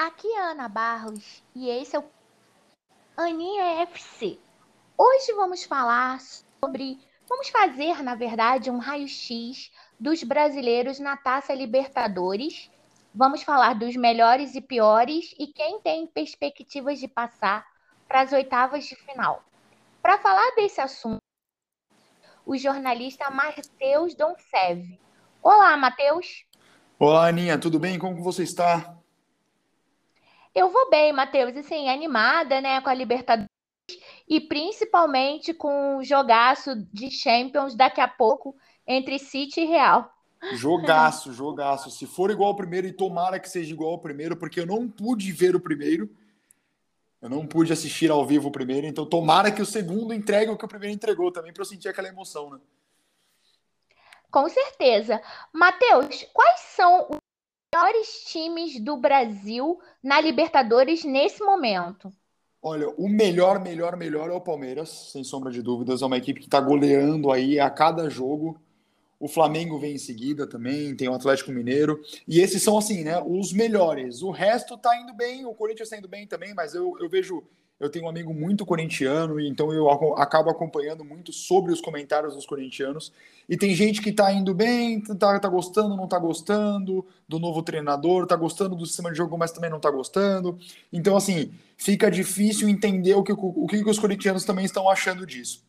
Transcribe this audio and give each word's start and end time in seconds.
Aqui 0.00 0.28
é 0.28 0.40
Ana 0.52 0.66
Barros 0.66 1.42
e 1.54 1.68
esse 1.68 1.94
é 1.94 1.98
o 1.98 2.04
Aninha 3.18 3.82
FC. 3.82 4.38
Hoje 4.96 5.30
vamos 5.34 5.64
falar 5.64 6.18
sobre. 6.18 6.98
Vamos 7.28 7.50
fazer, 7.50 8.02
na 8.02 8.14
verdade, 8.14 8.70
um 8.70 8.78
raio-x 8.78 9.70
dos 10.00 10.22
brasileiros 10.22 10.98
na 10.98 11.18
Taça 11.18 11.52
Libertadores. 11.52 12.70
Vamos 13.14 13.42
falar 13.42 13.74
dos 13.74 13.94
melhores 13.94 14.54
e 14.54 14.62
piores 14.62 15.34
e 15.38 15.46
quem 15.48 15.82
tem 15.82 16.06
perspectivas 16.06 16.98
de 16.98 17.06
passar 17.06 17.66
para 18.08 18.22
as 18.22 18.32
oitavas 18.32 18.86
de 18.86 18.96
final. 18.96 19.44
Para 20.00 20.16
falar 20.16 20.54
desse 20.54 20.80
assunto, 20.80 21.20
o 22.46 22.56
jornalista 22.56 23.30
Matheus 23.30 24.14
Doncev. 24.14 24.98
Olá, 25.42 25.76
Matheus. 25.76 26.46
Olá, 26.98 27.28
Aninha, 27.28 27.58
tudo 27.58 27.78
bem? 27.78 27.98
Como 27.98 28.24
você 28.24 28.44
está? 28.44 28.98
Eu 30.54 30.70
vou 30.70 30.90
bem, 30.90 31.12
Matheus, 31.12 31.56
assim, 31.56 31.88
animada, 31.88 32.60
né, 32.60 32.80
com 32.80 32.90
a 32.90 32.94
Libertadores 32.94 33.48
e 34.28 34.40
principalmente 34.40 35.52
com 35.52 35.96
o 35.96 36.04
jogaço 36.04 36.76
de 36.92 37.10
Champions 37.10 37.74
daqui 37.74 38.00
a 38.00 38.08
pouco 38.08 38.56
entre 38.86 39.18
City 39.18 39.62
e 39.62 39.66
Real. 39.66 40.12
Jogaço, 40.52 41.32
jogaço. 41.32 41.90
Se 41.90 42.06
for 42.06 42.30
igual 42.30 42.50
ao 42.50 42.56
primeiro, 42.56 42.86
e 42.86 42.92
tomara 42.92 43.38
que 43.38 43.48
seja 43.48 43.72
igual 43.72 43.92
ao 43.92 43.98
primeiro, 43.98 44.36
porque 44.36 44.60
eu 44.60 44.66
não 44.66 44.88
pude 44.88 45.30
ver 45.32 45.54
o 45.54 45.60
primeiro. 45.60 46.08
Eu 47.20 47.28
não 47.28 47.46
pude 47.46 47.72
assistir 47.72 48.10
ao 48.10 48.24
vivo 48.24 48.48
o 48.48 48.52
primeiro, 48.52 48.86
então 48.86 49.04
tomara 49.04 49.52
que 49.52 49.60
o 49.60 49.66
segundo 49.66 50.14
entregue 50.14 50.50
o 50.50 50.56
que 50.56 50.64
o 50.64 50.68
primeiro 50.68 50.94
entregou 50.94 51.30
também, 51.30 51.52
para 51.52 51.60
eu 51.60 51.66
sentir 51.66 51.88
aquela 51.88 52.08
emoção, 52.08 52.48
né? 52.48 52.58
Com 54.30 54.48
certeza. 54.48 55.20
Matheus, 55.52 56.24
quais 56.32 56.60
são 56.60 57.08
melhores 57.72 58.24
times 58.26 58.80
do 58.80 58.96
Brasil 58.96 59.78
na 60.02 60.20
Libertadores 60.20 61.04
nesse 61.04 61.42
momento? 61.42 62.12
Olha, 62.60 62.90
o 62.90 63.08
melhor, 63.08 63.60
melhor, 63.60 63.96
melhor 63.96 64.28
é 64.28 64.32
o 64.32 64.40
Palmeiras, 64.40 64.88
sem 65.12 65.22
sombra 65.22 65.52
de 65.52 65.62
dúvidas. 65.62 66.02
É 66.02 66.06
uma 66.06 66.18
equipe 66.18 66.40
que 66.40 66.46
está 66.46 66.60
goleando 66.60 67.30
aí 67.30 67.60
a 67.60 67.70
cada 67.70 68.10
jogo. 68.10 68.60
O 69.18 69.28
Flamengo 69.28 69.78
vem 69.78 69.94
em 69.94 69.98
seguida 69.98 70.46
também, 70.46 70.96
tem 70.96 71.08
o 71.08 71.14
Atlético 71.14 71.52
Mineiro. 71.52 72.02
E 72.26 72.40
esses 72.40 72.62
são, 72.62 72.76
assim, 72.76 73.04
né, 73.04 73.22
os 73.24 73.52
melhores. 73.52 74.20
O 74.20 74.30
resto 74.30 74.76
tá 74.76 74.98
indo 75.00 75.14
bem, 75.14 75.46
o 75.46 75.54
Corinthians 75.54 75.86
está 75.86 75.96
indo 75.96 76.08
bem 76.08 76.26
também, 76.26 76.52
mas 76.52 76.74
eu, 76.74 76.96
eu 76.98 77.08
vejo 77.08 77.44
eu 77.80 77.88
tenho 77.88 78.04
um 78.04 78.08
amigo 78.10 78.34
muito 78.34 78.66
corintiano, 78.66 79.40
então 79.40 79.72
eu 79.72 79.88
acabo 80.18 80.50
acompanhando 80.50 81.02
muito 81.02 81.32
sobre 81.32 81.72
os 81.72 81.80
comentários 81.80 82.34
dos 82.34 82.44
corintianos. 82.44 83.10
E 83.48 83.56
tem 83.56 83.74
gente 83.74 84.02
que 84.02 84.12
tá 84.12 84.30
indo 84.30 84.54
bem, 84.54 85.00
tá, 85.00 85.40
tá 85.40 85.48
gostando, 85.48 85.96
não 85.96 86.06
tá 86.06 86.18
gostando 86.18 87.06
do 87.26 87.38
novo 87.38 87.62
treinador, 87.62 88.26
tá 88.26 88.36
gostando 88.36 88.76
do 88.76 88.84
sistema 88.84 89.10
de 89.10 89.16
jogo, 89.16 89.36
mas 89.38 89.50
também 89.50 89.70
não 89.70 89.80
tá 89.80 89.90
gostando. 89.90 90.58
Então, 90.92 91.16
assim, 91.16 91.54
fica 91.74 92.10
difícil 92.10 92.68
entender 92.68 93.14
o 93.14 93.22
que, 93.22 93.32
o 93.32 93.66
que 93.66 93.82
os 93.82 93.98
corintianos 93.98 94.44
também 94.44 94.66
estão 94.66 94.86
achando 94.86 95.26
disso. 95.26 95.64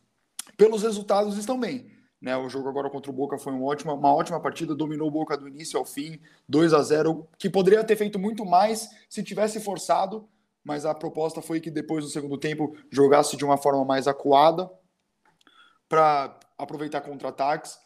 Pelos 0.54 0.82
resultados, 0.82 1.38
estão 1.38 1.58
bem. 1.58 1.86
Né, 2.20 2.36
o 2.36 2.48
jogo 2.48 2.68
agora 2.68 2.88
contra 2.88 3.10
o 3.10 3.14
Boca 3.14 3.36
foi 3.36 3.52
uma 3.52 3.64
ótima, 3.64 3.94
uma 3.94 4.14
ótima 4.14 4.38
partida, 4.38 4.76
dominou 4.76 5.08
o 5.08 5.10
Boca 5.10 5.36
do 5.36 5.48
início 5.48 5.76
ao 5.76 5.84
fim, 5.84 6.20
2 6.48 6.72
a 6.72 6.80
0 6.80 7.26
que 7.36 7.50
poderia 7.50 7.82
ter 7.82 7.96
feito 7.96 8.16
muito 8.16 8.44
mais 8.44 8.88
se 9.08 9.24
tivesse 9.24 9.58
forçado, 9.58 10.28
mas 10.64 10.84
a 10.84 10.94
proposta 10.94 11.42
foi 11.42 11.60
que 11.60 11.70
depois 11.70 12.04
do 12.04 12.10
segundo 12.10 12.38
tempo 12.38 12.76
jogasse 12.90 13.36
de 13.36 13.44
uma 13.44 13.56
forma 13.56 13.84
mais 13.84 14.06
acuada 14.06 14.70
para 15.88 16.38
aproveitar 16.56 17.00
contra-ataques. 17.00 17.78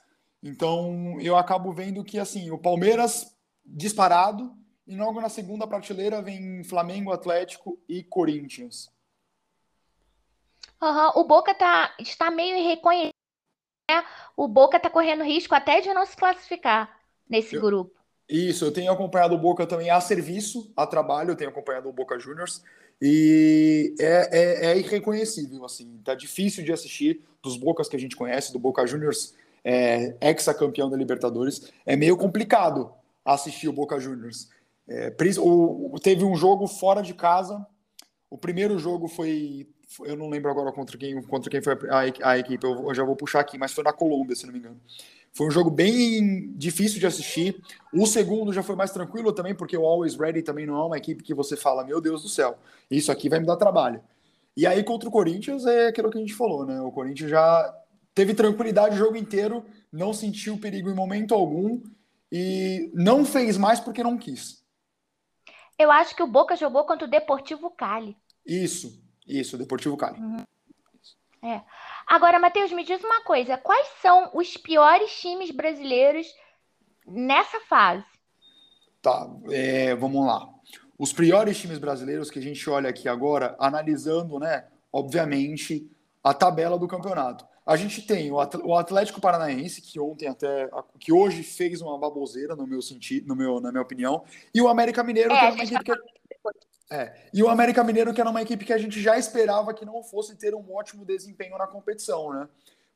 Então 0.43 1.19
eu 1.21 1.37
acabo 1.37 1.73
vendo 1.73 2.05
que 2.05 2.19
assim 2.19 2.51
o 2.51 2.59
Palmeiras 2.59 3.37
disparado 3.65 4.55
e 4.87 4.95
logo 4.95 5.21
na 5.21 5.29
segunda 5.29 5.67
prateleira 5.67 6.23
vem 6.23 6.63
Flamengo, 6.63 7.13
Atlético 7.13 7.81
e 7.89 8.05
Corinthians. 8.05 8.89
Uhum. 10.81 11.21
O 11.21 11.25
Boca 11.25 11.55
tá, 11.55 11.95
está 11.99 12.31
meio 12.31 12.57
irreconhecido. 12.57 13.15
Né? 13.91 14.05
O 14.37 14.47
Boca 14.47 14.77
está 14.77 14.91
correndo 14.91 15.25
risco 15.25 15.55
até 15.55 15.81
de 15.81 15.93
não 15.93 16.07
se 16.07 16.17
classificar 16.17 17.01
nesse 17.29 17.57
eu, 17.57 17.61
grupo. 17.61 17.97
Isso, 18.29 18.65
eu 18.65 18.73
tenho 18.73 18.91
acompanhado 18.91 19.35
o 19.35 19.39
Boca 19.39 19.67
também 19.67 19.89
a 19.89 20.01
serviço, 20.01 20.73
a 20.77 20.87
trabalho, 20.87 21.31
eu 21.31 21.37
tenho 21.37 21.51
acompanhado 21.51 21.89
o 21.89 21.93
Boca 21.93 22.19
Juniors 22.19 22.63
e 23.01 23.95
é, 24.01 24.29
é, 24.33 24.67
é 24.73 24.79
irreconhecível, 24.79 25.65
assim, 25.65 26.01
tá 26.05 26.15
difícil 26.15 26.65
de 26.65 26.73
assistir 26.73 27.23
dos 27.43 27.57
Bocas 27.57 27.89
que 27.89 27.95
a 27.95 27.99
gente 27.99 28.17
conhece, 28.17 28.53
do 28.53 28.59
Boca 28.59 28.87
Juniors, 28.87 29.35
é, 29.63 30.17
ex-campeão 30.21 30.91
da 30.91 30.97
Libertadores, 30.97 31.71
é 31.85 31.95
meio 31.95 32.17
complicado 32.17 32.93
assistir 33.25 33.69
o 33.69 33.73
Boca 33.73 33.99
Juniors. 34.01 34.49
É, 34.89 35.15
o, 35.39 35.97
teve 36.03 36.25
um 36.25 36.35
jogo 36.35 36.67
fora 36.67 37.03
de 37.03 37.15
casa, 37.15 37.65
o 38.29 38.39
primeiro 38.39 38.79
jogo 38.79 39.07
foi, 39.07 39.69
eu 40.05 40.17
não 40.17 40.29
lembro 40.29 40.51
agora 40.51 40.73
contra 40.73 40.97
quem, 40.99 41.23
contra 41.23 41.51
quem 41.51 41.63
foi 41.63 41.75
a, 41.91 42.31
a 42.31 42.39
equipe, 42.39 42.65
eu, 42.65 42.89
eu 42.89 42.95
já 42.95 43.05
vou 43.05 43.15
puxar 43.15 43.41
aqui, 43.41 43.57
mas 43.57 43.73
foi 43.73 43.85
na 43.85 43.93
Colômbia, 43.93 44.35
se 44.35 44.47
não 44.47 44.53
me 44.53 44.59
engano. 44.59 44.81
Foi 45.37 45.47
um 45.47 45.51
jogo 45.51 45.69
bem 45.69 46.51
difícil 46.57 46.99
de 46.99 47.07
assistir. 47.07 47.63
O 47.93 48.07
segundo 48.07 48.55
já 48.55 48.63
foi 48.63 48.75
mais 48.75 48.91
tranquilo 48.91 49.35
também, 49.35 49.55
porque 49.55 49.77
o 49.77 49.85
Always 49.85 50.17
Ready 50.17 50.41
também 50.41 50.65
não 50.65 50.77
é 50.77 50.85
uma 50.85 50.97
equipe 50.97 51.23
que 51.23 51.35
você 51.35 51.55
fala, 51.59 51.85
meu 51.85 52.01
Deus 52.01 52.23
do 52.23 52.29
céu, 52.29 52.57
isso 52.91 53.13
aqui 53.13 53.29
vai 53.29 53.39
me 53.39 53.45
dar 53.45 53.57
trabalho. 53.57 54.03
E 54.57 54.67
aí 54.67 54.83
contra 54.83 55.07
o 55.07 55.13
Corinthians 55.13 55.67
é 55.67 55.89
aquilo 55.89 56.11
que 56.11 56.17
a 56.17 56.21
gente 56.23 56.33
falou, 56.33 56.65
né? 56.65 56.81
O 56.81 56.91
Corinthians 56.91 57.29
já 57.29 57.75
teve 58.15 58.33
tranquilidade 58.33 58.95
o 58.95 58.99
jogo 58.99 59.19
inteiro, 59.19 59.63
não 59.93 60.15
sentiu 60.15 60.57
perigo 60.57 60.89
em 60.89 60.95
momento 60.95 61.35
algum 61.35 61.83
e 62.33 62.91
não 62.95 63.23
fez 63.23 63.59
mais 63.59 63.79
porque 63.79 64.03
não 64.03 64.17
quis. 64.17 64.65
Eu 65.79 65.91
acho 65.91 66.17
que 66.17 66.23
o 66.23 66.27
Boca 66.27 66.57
jogou 66.57 66.85
contra 66.85 67.07
o 67.07 67.11
Deportivo 67.11 67.71
Cali. 67.71 68.17
Isso, 68.47 68.99
isso, 69.27 69.59
Deportivo 69.59 69.99
Cali. 69.99 70.19
Uhum. 70.19 70.43
É. 71.43 71.61
Agora, 72.07 72.39
Matheus, 72.39 72.73
me 72.73 72.85
diz 72.85 73.03
uma 73.03 73.23
coisa: 73.23 73.59
quais 73.59 73.89
são 74.01 74.31
os 74.33 74.57
piores 74.57 75.11
times 75.21 75.51
brasileiros 75.51 76.27
nessa 77.07 77.61
fase? 77.61 78.05
Tá, 79.03 79.29
é, 79.51 79.95
vamos 79.95 80.25
lá. 80.25 80.49
Os 80.99 81.13
piores 81.13 81.59
times 81.59 81.79
brasileiros 81.79 82.31
que 82.31 82.39
a 82.39 82.43
gente 82.43 82.69
olha 82.71 82.89
aqui 82.89 83.09
agora, 83.09 83.55
analisando, 83.59 84.39
né, 84.39 84.67
obviamente, 84.93 85.91
a 86.23 86.33
tabela 86.33 86.79
do 86.79 86.89
campeonato. 86.89 87.47
A 87.67 87.77
gente 87.77 88.01
tem 88.01 88.31
o 88.31 88.75
Atlético 88.77 89.21
Paranaense, 89.21 89.83
que 89.83 89.99
ontem 89.99 90.29
até. 90.29 90.71
que 91.01 91.13
hoje 91.13 91.43
fez 91.43 91.83
uma 91.83 91.99
baboseira, 91.99 92.55
no 92.55 92.65
meu 92.65 92.81
sentido, 92.81 93.27
no 93.27 93.35
meu, 93.35 93.61
na 93.61 93.73
minha 93.73 93.83
opinião, 93.83 94.23
e 94.55 94.63
o 94.63 94.69
América 94.69 95.03
Mineiro, 95.03 95.33
é, 95.33 95.39
que 95.39 95.45
é 95.45 95.51
uma 95.51 95.65
equipe 95.65 95.85
que. 95.85 95.93
É. 96.91 97.13
E 97.33 97.43
o 97.43 97.49
América 97.49 97.83
Mineiro, 97.83 98.15
que 98.15 98.21
era 98.21 98.31
uma 98.31 98.43
equipe 98.43 98.65
que 98.65 98.73
a 98.73 98.79
gente 98.79 99.01
já 99.01 99.19
esperava 99.19 99.75
que 99.75 99.85
não 99.85 100.03
fosse 100.03 100.37
ter 100.37 100.55
um 100.55 100.73
ótimo 100.73 101.05
desempenho 101.05 101.59
na 101.59 101.67
competição, 101.67 102.33
né? 102.33 102.49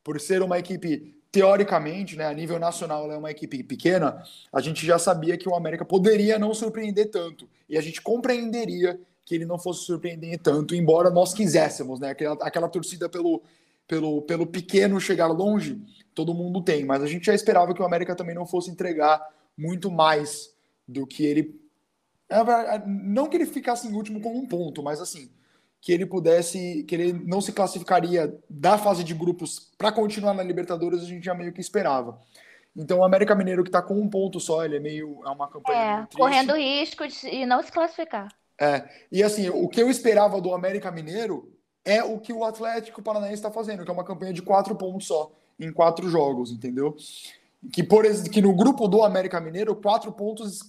Por 0.03 0.19
ser 0.19 0.41
uma 0.41 0.57
equipe, 0.57 1.13
teoricamente, 1.31 2.15
né, 2.15 2.25
a 2.25 2.33
nível 2.33 2.57
nacional, 2.57 3.03
ela 3.03 3.13
é 3.13 3.17
uma 3.17 3.29
equipe 3.29 3.61
pequena, 3.63 4.23
a 4.51 4.61
gente 4.61 4.85
já 4.85 4.97
sabia 4.97 5.37
que 5.37 5.47
o 5.47 5.55
América 5.55 5.85
poderia 5.85 6.39
não 6.39 6.53
surpreender 6.53 7.11
tanto. 7.11 7.47
E 7.69 7.77
a 7.77 7.81
gente 7.81 8.01
compreenderia 8.01 8.99
que 9.25 9.35
ele 9.35 9.45
não 9.45 9.59
fosse 9.59 9.85
surpreender 9.85 10.39
tanto, 10.39 10.73
embora 10.73 11.09
nós 11.09 11.33
quiséssemos, 11.33 11.99
né? 11.99 12.11
Aquela, 12.11 12.35
aquela 12.41 12.69
torcida 12.69 13.09
pelo, 13.09 13.43
pelo, 13.87 14.21
pelo 14.23 14.47
pequeno 14.47 14.99
chegar 14.99 15.27
longe, 15.27 15.79
todo 16.15 16.33
mundo 16.33 16.61
tem, 16.61 16.85
mas 16.85 17.03
a 17.03 17.07
gente 17.07 17.25
já 17.25 17.33
esperava 17.35 17.73
que 17.73 17.81
o 17.81 17.85
América 17.85 18.15
também 18.15 18.35
não 18.35 18.45
fosse 18.45 18.71
entregar 18.71 19.21
muito 19.57 19.91
mais 19.91 20.55
do 20.87 21.05
que 21.05 21.25
ele 21.25 21.60
não 22.85 23.27
que 23.27 23.37
ele 23.37 23.45
ficasse 23.45 23.87
em 23.87 23.93
último 23.93 24.21
com 24.21 24.35
um 24.35 24.45
ponto, 24.45 24.81
mas 24.81 25.01
assim, 25.01 25.29
que 25.81 25.91
ele 25.91 26.05
pudesse, 26.05 26.83
que 26.83 26.95
ele 26.95 27.13
não 27.13 27.41
se 27.41 27.51
classificaria 27.51 28.37
da 28.49 28.77
fase 28.77 29.03
de 29.03 29.13
grupos 29.13 29.71
para 29.77 29.91
continuar 29.91 30.33
na 30.33 30.43
Libertadores, 30.43 31.01
a 31.01 31.05
gente 31.05 31.25
já 31.25 31.33
meio 31.33 31.51
que 31.51 31.59
esperava. 31.59 32.19
Então 32.75 32.99
o 32.99 33.03
América 33.03 33.35
Mineiro 33.35 33.63
que 33.63 33.69
está 33.69 33.81
com 33.81 33.95
um 33.95 34.09
ponto 34.09 34.39
só, 34.39 34.63
ele 34.63 34.77
é 34.77 34.79
meio 34.79 35.21
é 35.25 35.29
uma 35.29 35.49
campanha 35.49 36.07
é, 36.09 36.15
correndo 36.15 36.55
risco 36.55 37.05
de 37.07 37.45
não 37.45 37.61
se 37.61 37.71
classificar. 37.71 38.29
É, 38.59 38.87
e 39.11 39.23
assim, 39.23 39.49
o 39.49 39.67
que 39.67 39.81
eu 39.81 39.89
esperava 39.89 40.39
do 40.39 40.53
América 40.53 40.91
Mineiro 40.91 41.51
é 41.83 42.03
o 42.03 42.19
que 42.19 42.31
o 42.31 42.43
Atlético 42.43 43.01
Paranaense 43.01 43.35
está 43.35 43.49
fazendo, 43.49 43.83
que 43.83 43.89
é 43.89 43.93
uma 43.93 44.03
campanha 44.03 44.31
de 44.31 44.41
quatro 44.43 44.75
pontos 44.75 45.07
só, 45.07 45.31
em 45.59 45.73
quatro 45.73 46.07
jogos, 46.07 46.51
entendeu? 46.51 46.95
Que, 47.73 47.83
por 47.83 48.05
que 48.29 48.41
no 48.41 48.55
grupo 48.55 48.87
do 48.87 49.03
América 49.03 49.41
Mineiro, 49.41 49.75
quatro 49.75 50.11
pontos 50.11 50.59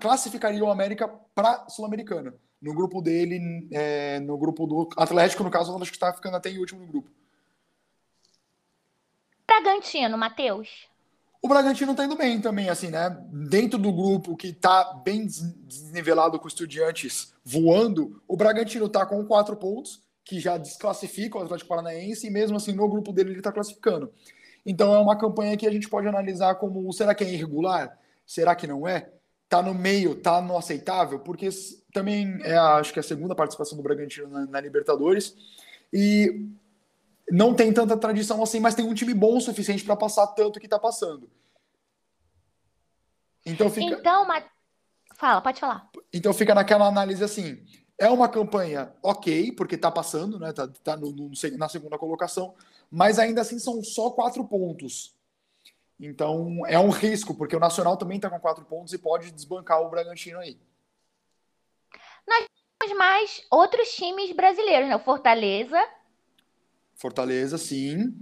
classificaria 0.00 0.64
o 0.64 0.70
América 0.70 1.08
para 1.34 1.68
Sul-Americana. 1.68 2.34
No 2.62 2.72
grupo 2.72 3.02
dele, 3.02 3.68
é, 3.72 4.20
no 4.20 4.38
grupo 4.38 4.66
do 4.66 4.88
Atlético, 4.96 5.42
no 5.42 5.50
caso, 5.50 5.76
acho 5.76 5.90
que 5.90 5.96
está 5.96 6.12
ficando 6.12 6.36
até 6.36 6.48
em 6.48 6.58
último 6.58 6.80
no 6.80 6.86
grupo. 6.86 7.10
Bragantino, 9.46 10.16
Matheus. 10.16 10.88
O 11.42 11.48
Bragantino 11.48 11.90
está 11.90 12.06
indo 12.06 12.16
bem 12.16 12.40
também, 12.40 12.70
assim, 12.70 12.88
né? 12.88 13.10
Dentro 13.30 13.78
do 13.78 13.92
grupo 13.92 14.34
que 14.34 14.48
está 14.48 14.94
bem 15.04 15.26
desnivelado 15.26 16.38
com 16.38 16.48
estudiantes 16.48 17.34
voando, 17.44 18.22
o 18.26 18.34
Bragantino 18.34 18.86
está 18.86 19.04
com 19.04 19.22
quatro 19.26 19.54
pontos, 19.54 20.02
que 20.24 20.40
já 20.40 20.56
desclassifica 20.56 21.36
o 21.36 21.42
Atlético 21.42 21.68
Paranaense, 21.68 22.26
e 22.26 22.30
mesmo 22.30 22.56
assim 22.56 22.72
no 22.72 22.88
grupo 22.88 23.12
dele 23.12 23.30
ele 23.30 23.40
está 23.40 23.52
classificando. 23.52 24.10
Então 24.64 24.94
é 24.94 24.98
uma 24.98 25.18
campanha 25.18 25.56
que 25.56 25.66
a 25.66 25.70
gente 25.70 25.86
pode 25.86 26.08
analisar 26.08 26.54
como 26.54 26.90
será 26.94 27.14
que 27.14 27.22
é 27.22 27.30
irregular? 27.30 27.98
Será 28.24 28.54
que 28.54 28.66
não 28.66 28.88
é? 28.88 29.10
Tá 29.54 29.62
no 29.62 29.72
meio, 29.72 30.16
tá 30.16 30.40
no 30.40 30.56
aceitável, 30.56 31.20
porque 31.20 31.48
também 31.92 32.40
é, 32.42 32.56
acho 32.56 32.92
que 32.92 32.98
é 32.98 33.02
a 33.02 33.04
segunda 33.04 33.36
participação 33.36 33.76
do 33.76 33.84
Bragantino 33.84 34.26
na, 34.26 34.46
na 34.46 34.60
Libertadores. 34.60 35.36
E 35.92 36.48
não 37.30 37.54
tem 37.54 37.72
tanta 37.72 37.96
tradição 37.96 38.42
assim, 38.42 38.58
mas 38.58 38.74
tem 38.74 38.84
um 38.84 38.94
time 38.94 39.14
bom 39.14 39.36
o 39.36 39.40
suficiente 39.40 39.84
para 39.84 39.94
passar 39.94 40.26
tanto 40.28 40.58
que 40.58 40.66
está 40.66 40.76
passando. 40.76 41.30
Então 43.46 43.70
fica. 43.70 43.94
Então, 43.94 44.26
mas... 44.26 44.44
fala, 45.16 45.40
pode 45.40 45.60
falar. 45.60 45.88
Então 46.12 46.32
fica 46.34 46.52
naquela 46.52 46.88
análise 46.88 47.22
assim. 47.22 47.64
É 47.96 48.10
uma 48.10 48.28
campanha 48.28 48.92
ok, 49.00 49.52
porque 49.52 49.76
está 49.76 49.88
passando, 49.88 50.36
né? 50.36 50.52
Tá, 50.52 50.66
tá 50.66 50.96
no, 50.96 51.12
no, 51.12 51.30
na 51.56 51.68
segunda 51.68 51.96
colocação, 51.96 52.56
mas 52.90 53.20
ainda 53.20 53.42
assim 53.42 53.60
são 53.60 53.84
só 53.84 54.10
quatro 54.10 54.44
pontos. 54.44 55.14
Então 56.06 56.66
é 56.66 56.78
um 56.78 56.90
risco, 56.90 57.34
porque 57.34 57.56
o 57.56 57.60
Nacional 57.60 57.96
também 57.96 58.16
está 58.16 58.28
com 58.28 58.38
quatro 58.38 58.64
pontos 58.64 58.92
e 58.92 58.98
pode 58.98 59.30
desbancar 59.30 59.80
o 59.80 59.90
Bragantino 59.90 60.38
aí. 60.38 60.58
Nós 62.26 62.44
temos 62.78 62.98
mais 62.98 63.42
outros 63.50 63.88
times 63.94 64.32
brasileiros, 64.32 64.88
né? 64.88 64.96
O 64.96 65.00
Fortaleza. 65.00 65.82
Fortaleza, 66.94 67.58
sim. 67.58 68.14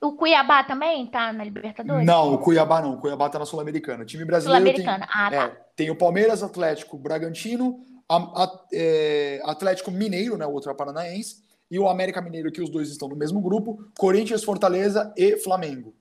O 0.00 0.12
Cuiabá 0.12 0.64
também 0.64 1.06
tá 1.06 1.32
na 1.32 1.44
Libertadores? 1.44 2.06
Não, 2.06 2.34
o 2.34 2.38
Cuiabá 2.38 2.80
não. 2.80 2.94
O 2.94 3.00
Cuiabá 3.00 3.28
tá 3.28 3.38
na 3.38 3.44
Sul-Americana. 3.44 4.04
Time 4.04 4.24
brasileiro 4.24 4.64
Sul-Americana. 4.64 5.06
Tem, 5.06 5.16
ah, 5.16 5.30
tá. 5.30 5.44
É, 5.44 5.66
tem 5.76 5.90
o 5.90 5.96
Palmeiras, 5.96 6.42
Atlético, 6.42 6.96
Bragantino, 6.96 7.84
a, 8.08 8.16
a, 8.16 8.64
é, 8.72 9.40
Atlético 9.44 9.90
Mineiro, 9.90 10.36
né, 10.36 10.46
o 10.46 10.52
outro 10.52 10.70
é 10.70 10.74
paranaense, 10.74 11.42
e 11.70 11.78
o 11.78 11.88
América 11.88 12.20
Mineiro, 12.20 12.50
que 12.50 12.62
os 12.62 12.70
dois 12.70 12.88
estão 12.88 13.08
no 13.08 13.14
mesmo 13.14 13.40
grupo, 13.40 13.84
Corinthians, 13.96 14.42
Fortaleza 14.42 15.12
e 15.16 15.36
Flamengo. 15.36 15.94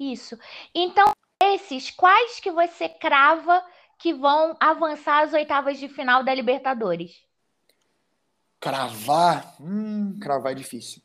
Isso. 0.00 0.38
Então, 0.74 1.12
esses, 1.42 1.90
quais 1.90 2.40
que 2.40 2.50
você 2.50 2.88
crava 2.88 3.62
que 3.98 4.14
vão 4.14 4.56
avançar 4.58 5.24
às 5.24 5.34
oitavas 5.34 5.78
de 5.78 5.90
final 5.90 6.24
da 6.24 6.34
Libertadores? 6.34 7.22
Cravar? 8.58 9.56
Hum, 9.60 10.18
cravar 10.18 10.52
é 10.52 10.54
difícil. 10.54 11.02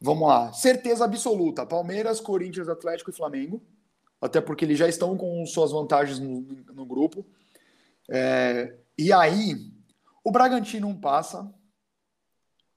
Vamos 0.00 0.28
lá. 0.28 0.52
Certeza 0.52 1.04
absoluta. 1.04 1.64
Palmeiras, 1.64 2.20
Corinthians, 2.20 2.68
Atlético 2.68 3.10
e 3.10 3.16
Flamengo. 3.16 3.62
Até 4.20 4.40
porque 4.40 4.64
eles 4.64 4.78
já 4.78 4.88
estão 4.88 5.16
com 5.16 5.46
suas 5.46 5.70
vantagens 5.70 6.18
no, 6.18 6.40
no 6.74 6.84
grupo. 6.84 7.24
É, 8.10 8.76
e 8.98 9.12
aí, 9.12 9.54
o 10.24 10.32
Bragantino 10.32 10.92
passa. 10.98 11.48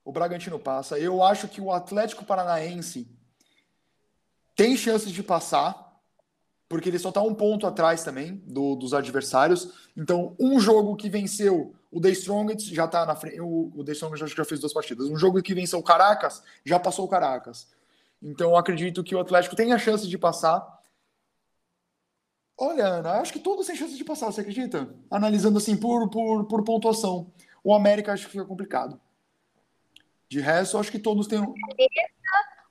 O 0.05 0.11
Bragantino 0.11 0.59
passa. 0.59 0.99
Eu 0.99 1.23
acho 1.23 1.47
que 1.47 1.59
o 1.59 1.71
Atlético 1.71 2.23
Paranaense 2.23 3.09
tem 4.55 4.77
chances 4.77 5.11
de 5.11 5.23
passar 5.23 5.83
porque 6.73 6.89
ele 6.89 6.97
só 6.97 7.09
está 7.09 7.21
um 7.21 7.35
ponto 7.35 7.67
atrás 7.67 8.03
também 8.03 8.41
do, 8.47 8.75
dos 8.75 8.95
adversários. 8.95 9.91
Então, 9.95 10.35
um 10.39 10.59
jogo 10.59 10.95
que 10.95 11.07
venceu 11.07 11.75
o 11.91 12.01
The 12.01 12.09
Strongest 12.09 12.73
já 12.73 12.85
está 12.85 13.05
na 13.05 13.15
frente. 13.15 13.39
O, 13.39 13.83
The 13.85 13.91
Strongest 13.91 14.35
já 14.35 14.43
fez 14.43 14.59
duas 14.59 14.73
partidas. 14.73 15.07
Um 15.07 15.15
jogo 15.15 15.39
que 15.43 15.53
venceu 15.53 15.77
o 15.77 15.83
Caracas 15.83 16.41
já 16.65 16.79
passou 16.79 17.05
o 17.05 17.07
Caracas. 17.07 17.71
Então, 18.19 18.57
acredito 18.57 19.03
que 19.03 19.13
o 19.13 19.19
Atlético 19.19 19.55
tem 19.55 19.71
a 19.71 19.77
chance 19.77 20.07
de 20.07 20.17
passar. 20.17 20.65
Olha, 22.57 22.87
Ana, 22.87 23.19
acho 23.19 23.33
que 23.33 23.39
todos 23.39 23.67
têm 23.67 23.75
chance 23.75 23.95
de 23.95 24.03
passar, 24.03 24.31
você 24.31 24.41
acredita? 24.41 24.89
Analisando 25.11 25.59
assim 25.59 25.77
por, 25.77 26.09
por, 26.09 26.45
por 26.45 26.63
pontuação. 26.63 27.31
O 27.63 27.75
América 27.75 28.13
acho 28.13 28.25
que 28.25 28.31
fica 28.31 28.45
complicado. 28.45 28.99
De 30.27 30.39
resto, 30.39 30.79
acho 30.79 30.91
que 30.91 30.97
todos 30.97 31.27
têm. 31.27 31.39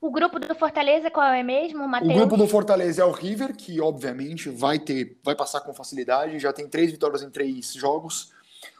O 0.02 0.10
grupo 0.10 0.40
do 0.40 0.52
Fortaleza 0.52 1.08
qual 1.12 1.28
é 1.28 1.44
mesmo, 1.44 1.86
Matheus? 1.86 2.12
O 2.12 2.16
grupo 2.16 2.36
do 2.36 2.48
Fortaleza 2.48 3.02
é 3.02 3.04
o 3.04 3.12
River, 3.12 3.56
que 3.56 3.80
obviamente 3.80 4.50
vai 4.50 4.76
ter, 4.76 5.20
vai 5.22 5.36
passar 5.36 5.60
com 5.60 5.72
facilidade, 5.72 6.40
já 6.40 6.52
tem 6.52 6.66
três 6.66 6.90
vitórias 6.90 7.22
em 7.22 7.30
três 7.30 7.72
jogos. 7.72 8.32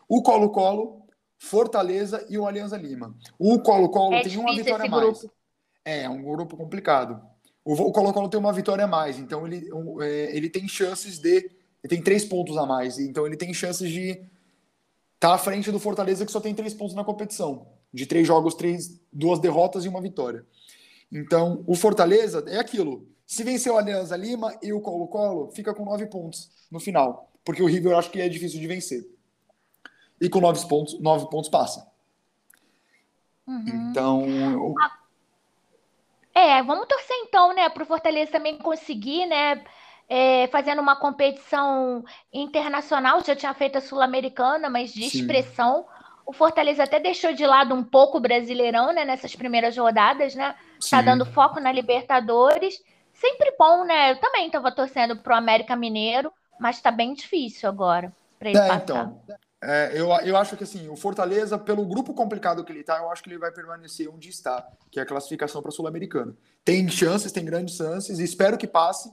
O 0.09 0.21
Colo-Colo, 0.21 1.07
Fortaleza 1.39 2.27
e 2.29 2.37
o 2.37 2.45
Alianza 2.45 2.77
Lima. 2.77 3.15
O 3.39 3.61
Colo-Colo 3.61 4.15
é 4.15 4.23
tem 4.23 4.37
uma 4.37 4.53
vitória 4.53 4.85
a 4.85 4.89
mais. 4.89 5.21
Grupo. 5.21 5.35
É, 5.85 6.03
é 6.03 6.11
um 6.11 6.21
grupo 6.25 6.57
complicado. 6.57 7.23
O 7.65 7.93
Colo-Colo 7.93 8.29
tem 8.29 8.41
uma 8.41 8.53
vitória 8.53 8.85
a 8.85 8.89
mais, 8.89 9.17
então 9.17 9.47
ele, 9.47 9.71
é, 10.01 10.37
ele 10.37 10.51
tem 10.51 10.67
chances 10.67 11.21
de. 11.21 11.37
Ele 11.85 11.89
tem 11.89 12.03
três 12.03 12.25
pontos 12.25 12.57
a 12.57 12.67
mais, 12.67 12.99
então 12.99 13.25
ele 13.25 13.37
tem 13.37 13.55
chances 13.55 13.89
de 13.89 14.11
estar 14.11 14.29
tá 15.21 15.35
à 15.35 15.39
frente 15.39 15.71
do 15.71 15.79
Fortaleza, 15.79 16.27
que 16.27 16.33
só 16.33 16.41
tem 16.41 16.53
três 16.53 16.75
pontos 16.75 16.97
na 16.97 17.05
competição. 17.05 17.69
De 17.95 18.07
três 18.07 18.27
jogos, 18.27 18.57
três, 18.57 19.01
duas 19.13 19.39
derrotas 19.39 19.85
e 19.85 19.89
uma 19.89 20.01
vitória. 20.01 20.45
Então, 21.13 21.63
o 21.67 21.75
Fortaleza 21.75 22.43
é 22.49 22.59
aquilo. 22.59 23.07
Se 23.27 23.45
vencer 23.45 23.71
o 23.71 23.77
Alianza 23.77 24.17
Lima 24.17 24.57
e 24.63 24.73
o 24.73 24.81
Colo-Colo, 24.81 25.51
fica 25.53 25.75
com 25.75 25.85
nove 25.85 26.07
pontos 26.07 26.51
no 26.71 26.81
final. 26.81 27.31
Porque 27.45 27.63
o 27.63 27.67
River 27.67 27.93
eu 27.93 27.99
acho 27.99 28.11
que 28.11 28.21
é 28.21 28.29
difícil 28.29 28.59
de 28.59 28.67
vencer. 28.67 29.07
E 30.21 30.29
com 30.29 30.41
nove 30.41 30.67
pontos, 30.67 30.99
nove 31.01 31.29
pontos 31.29 31.51
passa. 31.51 31.87
Uhum. 33.47 33.91
Então. 33.91 34.27
Eu... 34.29 34.75
É, 36.35 36.63
vamos 36.63 36.87
torcer 36.87 37.17
então, 37.27 37.55
né, 37.55 37.69
para 37.69 37.83
o 37.83 37.87
Fortaleza 37.87 38.33
também 38.33 38.57
conseguir, 38.57 39.27
né, 39.27 39.63
é, 40.09 40.47
fazendo 40.49 40.81
uma 40.81 40.97
competição 40.97 42.03
internacional. 42.33 43.23
Já 43.23 43.37
tinha 43.37 43.53
feito 43.53 43.77
a 43.77 43.83
Sul-Americana, 43.83 44.71
mas 44.71 44.95
de 44.95 45.11
Sim. 45.11 45.21
expressão. 45.21 45.87
O 46.27 46.33
Fortaleza 46.33 46.85
até 46.85 47.01
deixou 47.01 47.33
de 47.33 47.47
lado 47.47 47.75
um 47.75 47.83
pouco 47.83 48.19
o 48.19 48.21
Brasileirão, 48.21 48.93
né, 48.93 49.05
nessas 49.05 49.35
primeiras 49.35 49.77
rodadas, 49.77 50.35
né? 50.35 50.55
Tá 50.91 51.03
dando 51.03 51.27
foco 51.27 51.61
na 51.61 51.73
Libertadores. 51.73 52.83
Sempre 53.13 53.55
bom, 53.59 53.85
né? 53.85 54.13
Eu 54.13 54.21
também 54.21 54.47
estava 54.47 54.73
torcendo 54.73 55.17
pro 55.17 55.35
América 55.35 55.77
Mineiro, 55.77 56.33
mas 56.59 56.81
tá 56.81 56.91
bem 56.91 57.15
difícil 57.15 57.69
agora 57.69 58.13
para 58.39 58.51
ele 58.51 58.59
é, 58.59 58.69
passar. 58.69 58.83
Então, 58.83 59.23
é, 59.63 59.93
eu, 59.95 60.09
eu 60.25 60.37
acho 60.37 60.57
que 60.57 60.65
assim, 60.65 60.89
o 60.89 60.97
Fortaleza, 60.97 61.57
pelo 61.57 61.87
grupo 61.87 62.13
complicado 62.13 62.65
que 62.65 62.73
ele 62.73 62.83
tá, 62.83 62.99
eu 62.99 63.11
acho 63.11 63.23
que 63.23 63.31
ele 63.31 63.39
vai 63.39 63.53
permanecer 63.53 64.09
onde 64.09 64.29
está, 64.29 64.67
que 64.91 64.99
é 64.99 65.05
a 65.05 65.07
classificação 65.07 65.63
para 65.63 65.71
Sul-Americana. 65.71 66.35
Tem 66.65 66.89
chances, 66.89 67.31
tem 67.31 67.45
grandes 67.45 67.77
chances, 67.77 68.19
e 68.19 68.25
espero 68.25 68.59
que 68.59 68.67
passe, 68.67 69.13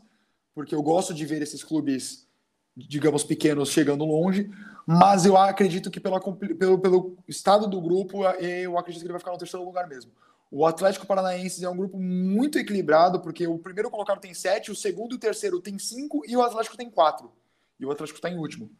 porque 0.56 0.74
eu 0.74 0.82
gosto 0.82 1.14
de 1.14 1.24
ver 1.24 1.44
esses 1.44 1.64
clubes, 1.64 2.28
digamos, 2.76 3.24
pequenos 3.24 3.70
chegando 3.70 4.06
longe, 4.06 4.50
mas 4.86 5.26
eu 5.26 5.38
acredito 5.38 5.92
que 5.92 6.00
pela, 6.00 6.20
pelo, 6.20 6.80
pelo 6.80 7.18
estado 7.28 7.68
do 7.68 7.80
grupo, 7.82 8.24
eu 8.40 8.78
acredito 8.78 9.02
que 9.02 9.08
ele 9.08 9.14
vai 9.14 9.20
ficar 9.20 9.32
no 9.32 9.38
terceiro 9.38 9.66
lugar 9.66 9.88
mesmo. 9.88 10.12
O 10.52 10.66
Atlético 10.66 11.06
Paranaense 11.06 11.64
é 11.64 11.70
um 11.70 11.78
grupo 11.78 12.00
muito 12.00 12.58
equilibrado, 12.58 13.20
porque 13.20 13.46
o 13.46 13.60
primeiro 13.60 13.92
colocado 13.92 14.20
tem 14.20 14.34
sete, 14.34 14.72
o 14.72 14.76
segundo 14.76 15.14
e 15.14 15.16
o 15.16 15.20
terceiro 15.20 15.62
tem 15.62 15.78
cinco 15.78 16.24
e 16.28 16.36
o 16.36 16.42
Atlético 16.42 16.76
tem 16.76 16.90
quatro. 16.90 17.32
E 17.80 17.86
o 17.86 17.92
Atlético 17.92 18.18
está 18.18 18.30
em 18.30 18.38
último. 18.38 18.72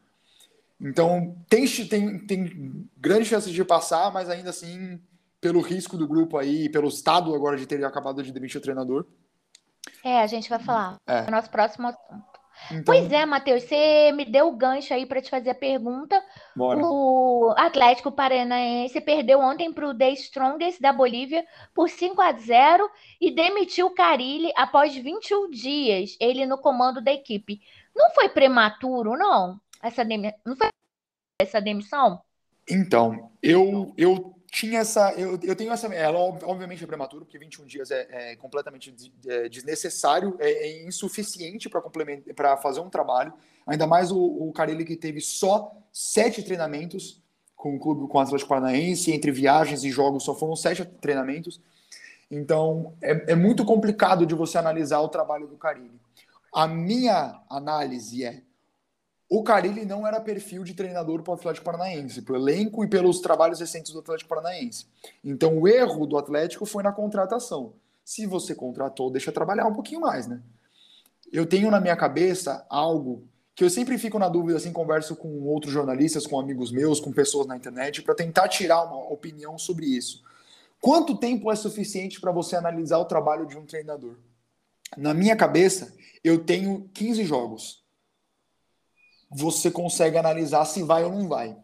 Então, 0.82 1.36
tem, 1.48 1.68
tem, 1.88 2.20
tem 2.26 2.90
grandes 2.98 3.28
chances 3.28 3.52
de 3.52 3.64
passar, 3.64 4.12
mas 4.12 4.30
ainda 4.30 4.50
assim, 4.50 5.00
pelo 5.40 5.62
risco 5.62 5.96
do 5.96 6.08
grupo 6.08 6.38
aí, 6.38 6.70
pelo 6.70 6.88
estado 6.88 7.36
agora 7.36 7.58
de 7.58 7.68
ter 7.68 7.84
acabado 7.86 8.24
de 8.24 8.32
demitir 8.32 8.60
o 8.60 8.64
treinador. 8.64 9.06
É, 10.04 10.22
a 10.22 10.28
gente 10.28 10.50
vai 10.50 10.60
falar. 10.60 10.98
É 11.06 11.28
o 11.28 11.32
nosso 11.32 11.50
próximo 11.50 11.88
assunto. 11.88 12.39
Então... 12.72 12.84
Pois 12.84 13.12
é, 13.12 13.26
Matheus, 13.26 13.64
você 13.64 14.12
me 14.12 14.26
deu 14.26 14.48
o 14.48 14.56
gancho 14.56 14.94
aí 14.94 15.06
para 15.06 15.22
te 15.22 15.30
fazer 15.30 15.52
a 15.52 15.56
pergunta. 15.56 16.24
Bora. 16.56 16.80
O 16.84 17.54
Atlético 17.58 18.12
Paranaense 18.12 19.00
perdeu 19.02 19.40
ontem 19.40 19.74
para 19.74 19.88
o 19.88 19.98
The 19.98 20.12
Strongest 20.12 20.80
da 20.80 20.94
Bolívia 20.94 21.46
por 21.74 21.90
5 21.90 22.22
a 22.22 22.32
0 22.32 22.90
e 23.20 23.32
demitiu 23.32 23.88
o 23.88 23.94
Carilli 23.94 24.52
após 24.56 24.96
21 24.96 25.50
dias, 25.50 26.16
ele 26.20 26.46
no 26.46 26.58
comando 26.58 27.02
da 27.02 27.12
equipe. 27.12 27.62
Não 27.96 28.12
foi 28.12 28.30
prematuro, 28.30 29.18
não? 29.18 29.60
Essa. 29.82 30.04
Não 30.04 30.56
foi 30.56 30.70
essa 31.42 31.60
demissão? 31.60 32.22
Então, 32.70 33.32
eu, 33.42 33.94
eu 33.98 34.39
tinha 34.52 34.80
essa. 34.80 35.14
Eu, 35.14 35.40
eu 35.44 35.56
tenho 35.56 35.72
essa. 35.72 35.88
Ela, 35.94 36.20
obviamente, 36.20 36.84
é 36.84 36.88
prematuro, 36.88 37.26
porque 37.26 37.38
21 37.38 37.66
dias 37.66 37.92
é, 37.92 38.08
é 38.10 38.36
completamente 38.36 38.94
é, 39.28 39.48
desnecessário, 39.48 40.36
é, 40.40 40.50
é 40.50 40.88
insuficiente 40.88 41.70
para 42.36 42.58
fazer 42.58 42.80
um 42.80 42.90
trabalho. 42.90 43.34
Ainda 43.68 43.86
mais 43.86 44.12
o, 44.12 44.20
o 44.20 44.52
Carelli 44.52 44.84
que 44.84 44.96
teve 44.96 45.22
só 45.22 45.72
sete 45.94 46.42
treinamentos 46.44 47.22
com 47.56 47.76
o 47.76 47.80
clube, 47.80 48.08
com 48.08 48.18
o 48.18 48.22
Atlético 48.22 48.50
Paranaense, 48.50 49.12
entre 49.12 49.32
viagens 49.32 49.84
e 49.84 49.92
jogos 49.92 50.24
só 50.24 50.34
foram 50.34 50.56
sete 50.56 50.84
treinamentos. 50.86 51.62
Então, 52.32 52.94
é, 53.02 53.34
é 53.34 53.36
muito 53.36 53.66
complicado 53.66 54.26
de 54.26 54.34
você 54.34 54.58
analisar 54.58 55.00
o 55.02 55.10
trabalho 55.10 55.48
do 55.48 55.58
Carelli. 55.58 56.00
A 56.54 56.68
minha 56.68 57.40
análise 57.50 58.24
é 58.24 58.44
o 59.30 59.44
Carilli 59.44 59.86
não 59.86 60.08
era 60.08 60.20
perfil 60.20 60.64
de 60.64 60.74
treinador 60.74 61.22
para 61.22 61.32
o 61.32 61.36
Atlético 61.36 61.66
Paranaense, 61.66 62.24
pelo 62.24 62.40
elenco 62.40 62.84
e 62.84 62.88
pelos 62.88 63.20
trabalhos 63.20 63.60
recentes 63.60 63.94
do 63.94 64.00
Atlético 64.00 64.28
Paranaense. 64.28 64.88
Então 65.24 65.60
o 65.60 65.68
erro 65.68 66.08
do 66.08 66.18
Atlético 66.18 66.66
foi 66.66 66.82
na 66.82 66.92
contratação. 66.92 67.74
Se 68.04 68.26
você 68.26 68.56
contratou, 68.56 69.12
deixa 69.12 69.32
trabalhar 69.32 69.68
um 69.68 69.74
pouquinho 69.74 70.02
mais, 70.02 70.26
né? 70.26 70.42
Eu 71.32 71.46
tenho 71.46 71.70
na 71.70 71.80
minha 71.80 71.96
cabeça 71.96 72.66
algo 72.68 73.28
que 73.54 73.64
eu 73.64 73.70
sempre 73.70 74.00
fico 74.00 74.18
na 74.18 74.28
dúvida, 74.28 74.58
assim, 74.58 74.74
converso 74.74 75.16
com 75.16 75.44
outros 75.44 75.72
jornalistas, 75.72 76.26
com 76.26 76.40
amigos 76.40 76.72
meus, 76.72 77.00
com 77.00 77.12
pessoas 77.12 77.46
na 77.46 77.56
internet, 77.56 78.02
para 78.02 78.16
tentar 78.16 78.48
tirar 78.48 78.84
uma 78.84 79.12
opinião 79.12 79.60
sobre 79.60 79.86
isso. 79.86 80.24
Quanto 80.82 81.18
tempo 81.18 81.52
é 81.52 81.56
suficiente 81.56 82.20
para 82.20 82.32
você 82.32 82.56
analisar 82.56 82.98
o 82.98 83.06
trabalho 83.06 83.46
de 83.46 83.58
um 83.58 83.66
treinador? 83.66 84.16
Na 84.98 85.14
minha 85.14 85.36
cabeça, 85.36 85.94
eu 86.24 86.40
tenho 86.44 86.90
15 86.94 87.26
jogos 87.26 87.79
você 89.30 89.70
consegue 89.70 90.18
analisar 90.18 90.66
se 90.66 90.84
vai 90.84 91.04
ou 91.04 91.12
não 91.12 91.28
vai. 91.28 91.56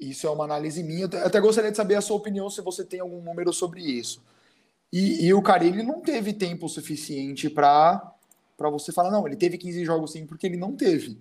Isso 0.00 0.26
é 0.26 0.30
uma 0.30 0.44
análise 0.44 0.82
minha. 0.82 1.08
Eu 1.10 1.26
até 1.26 1.40
gostaria 1.40 1.70
de 1.70 1.76
saber 1.76 1.94
a 1.94 2.00
sua 2.00 2.16
opinião, 2.16 2.50
se 2.50 2.60
você 2.60 2.84
tem 2.84 3.00
algum 3.00 3.22
número 3.22 3.52
sobre 3.52 3.80
isso. 3.80 4.22
E, 4.92 5.26
e 5.26 5.34
o 5.34 5.42
Carilli 5.42 5.82
não 5.82 6.00
teve 6.00 6.32
tempo 6.32 6.68
suficiente 6.68 7.48
para 7.50 8.12
você 8.58 8.92
falar, 8.92 9.10
não, 9.10 9.26
ele 9.26 9.36
teve 9.36 9.58
15 9.58 9.84
jogos 9.84 10.12
sim, 10.12 10.26
porque 10.26 10.46
ele 10.46 10.56
não 10.56 10.76
teve. 10.76 11.18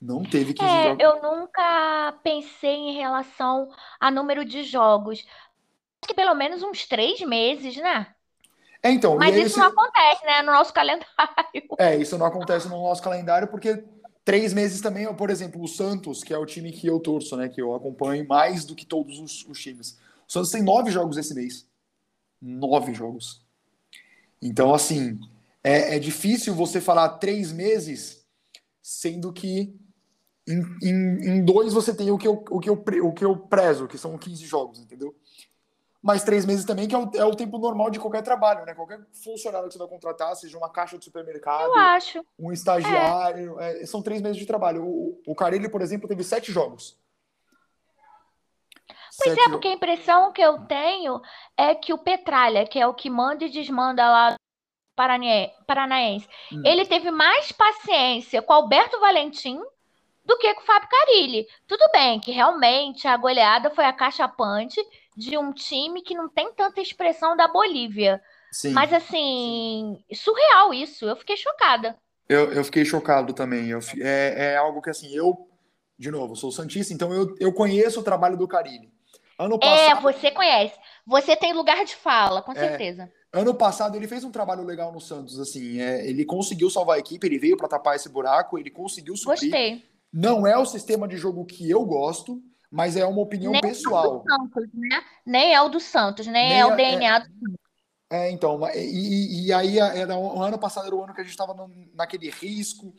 Não 0.00 0.22
teve 0.22 0.54
15 0.54 0.70
É, 0.70 0.82
jogos. 0.84 1.04
eu 1.04 1.22
nunca 1.22 2.12
pensei 2.22 2.70
em 2.70 2.94
relação 2.94 3.68
a 3.98 4.10
número 4.10 4.44
de 4.44 4.62
jogos. 4.62 5.24
Acho 6.00 6.08
que 6.08 6.14
pelo 6.14 6.34
menos 6.34 6.62
uns 6.62 6.86
três 6.86 7.20
meses, 7.22 7.76
né? 7.78 8.14
É, 8.82 8.90
então, 8.90 9.16
Mas 9.16 9.34
isso 9.36 9.54
você- 9.54 9.60
não 9.60 9.68
acontece, 9.68 10.24
né, 10.24 10.42
no 10.42 10.52
nosso 10.52 10.72
calendário. 10.72 11.06
É, 11.78 11.96
isso 11.96 12.16
não 12.18 12.26
acontece 12.26 12.68
no 12.68 12.82
nosso 12.82 13.02
calendário, 13.02 13.48
porque 13.48 13.84
três 14.24 14.52
meses 14.52 14.80
também, 14.80 15.12
por 15.14 15.30
exemplo, 15.30 15.62
o 15.62 15.68
Santos, 15.68 16.22
que 16.22 16.32
é 16.34 16.38
o 16.38 16.46
time 16.46 16.70
que 16.72 16.86
eu 16.86 17.00
torço, 17.00 17.36
né? 17.36 17.48
Que 17.48 17.60
eu 17.60 17.74
acompanho 17.74 18.26
mais 18.26 18.64
do 18.64 18.74
que 18.74 18.84
todos 18.86 19.18
os, 19.18 19.44
os 19.46 19.60
times. 19.60 19.98
O 20.28 20.32
Santos 20.32 20.50
tem 20.50 20.62
nove 20.62 20.90
jogos 20.90 21.16
esse 21.16 21.34
mês. 21.34 21.66
Nove 22.40 22.94
jogos. 22.94 23.42
Então, 24.40 24.72
assim, 24.74 25.18
é, 25.64 25.96
é 25.96 25.98
difícil 25.98 26.54
você 26.54 26.80
falar 26.80 27.18
três 27.18 27.50
meses, 27.52 28.24
sendo 28.82 29.32
que 29.32 29.74
em, 30.46 30.62
em, 30.82 31.28
em 31.30 31.44
dois 31.44 31.72
você 31.72 31.94
tem 31.94 32.10
o 32.10 32.18
que, 32.18 32.26
eu, 32.28 32.44
o, 32.50 32.60
que 32.60 32.70
eu, 32.70 32.84
o 33.04 33.12
que 33.12 33.24
eu 33.24 33.36
prezo, 33.36 33.88
que 33.88 33.98
são 33.98 34.16
15 34.16 34.44
jogos, 34.46 34.78
entendeu? 34.78 35.14
Mas 36.00 36.22
três 36.22 36.46
meses 36.46 36.64
também, 36.64 36.86
que 36.86 36.94
é 36.94 36.98
o, 36.98 37.10
é 37.14 37.24
o 37.24 37.34
tempo 37.34 37.58
normal 37.58 37.90
de 37.90 37.98
qualquer 37.98 38.22
trabalho, 38.22 38.64
né? 38.64 38.72
Qualquer 38.74 39.00
funcionário 39.24 39.66
que 39.66 39.72
você 39.74 39.78
vai 39.78 39.88
contratar, 39.88 40.34
seja 40.36 40.56
uma 40.56 40.70
caixa 40.70 40.96
de 40.96 41.04
supermercado, 41.04 41.64
Eu 41.64 41.74
acho. 41.74 42.24
um 42.38 42.52
estagiário, 42.52 43.58
é, 43.58 43.84
são 43.84 44.00
três 44.00 44.22
meses 44.22 44.38
de 44.38 44.46
trabalho. 44.46 44.84
O, 44.84 45.20
o 45.26 45.34
por 45.70 45.82
exemplo, 45.82 46.08
teve 46.08 46.22
sete 46.22 46.52
jogos. 46.52 46.96
Pois 49.18 49.34
Sete 49.34 49.40
é, 49.40 49.50
porque 49.50 49.66
a 49.66 49.72
impressão 49.72 50.32
que 50.32 50.40
eu 50.40 50.60
tenho 50.66 51.20
é 51.56 51.74
que 51.74 51.92
o 51.92 51.98
Petralha, 51.98 52.64
que 52.64 52.78
é 52.78 52.86
o 52.86 52.94
que 52.94 53.10
manda 53.10 53.44
e 53.44 53.50
desmanda 53.50 54.08
lá 54.08 54.30
do 54.30 54.36
Paranaense, 55.66 56.28
Hum. 56.52 56.62
ele 56.64 56.86
teve 56.86 57.10
mais 57.10 57.50
paciência 57.50 58.40
com 58.40 58.52
o 58.52 58.56
Alberto 58.56 59.00
Valentim 59.00 59.60
do 60.24 60.38
que 60.38 60.54
com 60.54 60.60
o 60.60 60.64
Fábio 60.64 60.88
Carilli. 60.88 61.48
Tudo 61.66 61.90
bem 61.90 62.20
que 62.20 62.30
realmente 62.30 63.08
a 63.08 63.16
goleada 63.16 63.70
foi 63.70 63.84
acachapante 63.86 64.80
de 65.18 65.36
um 65.36 65.52
time 65.52 66.00
que 66.00 66.14
não 66.14 66.28
tem 66.28 66.52
tanta 66.54 66.80
expressão 66.80 67.36
da 67.36 67.48
Bolívia. 67.48 68.22
Sim, 68.52 68.70
Mas 68.70 68.92
assim, 68.92 70.02
surreal 70.14 70.72
isso. 70.72 71.04
Eu 71.06 71.16
fiquei 71.16 71.36
chocada. 71.36 71.96
eu, 72.28 72.52
eu 72.52 72.64
fiquei 72.64 72.84
chocado 72.84 73.32
também. 73.32 73.68
Eu 73.68 73.80
é, 74.00 74.52
é 74.52 74.56
algo 74.56 74.80
que, 74.80 74.90
assim, 74.90 75.12
eu, 75.14 75.48
de 75.98 76.10
novo, 76.10 76.36
sou 76.36 76.52
Santista, 76.52 76.94
então 76.94 77.12
eu, 77.12 77.34
eu 77.40 77.52
conheço 77.52 77.98
o 78.00 78.04
trabalho 78.04 78.36
do 78.36 78.46
Carille. 78.46 78.90
Ano 79.38 79.56
É, 79.56 79.58
passado, 79.58 80.02
você 80.02 80.30
conhece. 80.30 80.74
Você 81.06 81.36
tem 81.36 81.52
lugar 81.52 81.84
de 81.84 81.96
fala, 81.96 82.40
com 82.42 82.52
É. 82.52 82.54
certeza. 82.54 83.10
ano 83.32 83.54
passado 83.54 83.96
ele 83.96 84.08
fez 84.08 84.24
um 84.24 84.30
trabalho 84.30 84.64
legal 84.64 84.90
no 84.92 85.00
Santos, 85.00 85.38
assim, 85.38 85.80
é, 85.80 86.08
ele 86.08 86.24
conseguiu 86.24 86.70
salvar 86.70 86.96
a 86.96 86.98
equipe, 87.00 87.26
ele 87.26 87.38
veio 87.38 87.56
para 87.56 87.68
tapar 87.68 87.94
esse 87.96 88.08
buraco, 88.08 88.58
ele 88.58 88.70
conseguiu 88.70 89.16
suprir. 89.16 89.50
Gostei. 89.50 89.84
Não 90.12 90.46
é 90.46 90.56
o 90.56 90.64
sistema 90.64 91.06
de 91.06 91.16
jogo 91.16 91.44
que 91.44 91.68
eu 91.70 91.84
gosto, 91.84 92.40
mas 92.70 92.96
é 92.96 93.04
uma 93.04 93.20
opinião 93.20 93.52
Nem 93.52 93.60
pessoal. 93.60 94.24
Santos, 94.28 94.68
né? 94.74 95.02
Nem 95.24 95.54
é 95.54 95.60
o 95.62 95.68
do 95.68 95.80
Santos, 95.80 96.26
nem, 96.26 96.48
Nem 96.48 96.58
é 96.58 96.66
o 96.66 96.72
é- 96.72 96.76
DNA 96.76 97.18
do 97.20 97.28
É, 98.10 98.30
então, 98.30 98.58
e, 98.74 99.46
e- 99.48 99.52
aí 99.52 99.78
a- 99.78 99.94
era 99.94 100.16
o 100.16 100.42
ano 100.42 100.58
passado 100.58 100.86
era 100.86 100.96
o 100.96 101.02
ano 101.02 101.14
que 101.14 101.20
a 101.20 101.24
gente 101.24 101.32
estava 101.32 101.54
naquele 101.94 102.30
risco. 102.30 102.94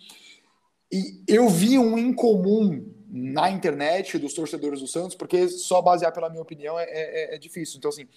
E 0.91 1.23
eu 1.27 1.49
vi 1.49 1.77
um 1.79 1.97
incomum 1.97 2.93
na 3.07 3.49
internet 3.49 4.17
dos 4.19 4.33
torcedores 4.33 4.81
do 4.81 4.87
Santos, 4.87 5.15
porque 5.15 5.47
só 5.47 5.81
basear 5.81 6.13
pela 6.13 6.29
minha 6.29 6.41
opinião 6.41 6.79
é, 6.79 6.83
é- 6.83 7.35
é 7.35 7.37
difícil. 7.39 7.77
Então, 7.77 7.89
assim, 7.89 8.07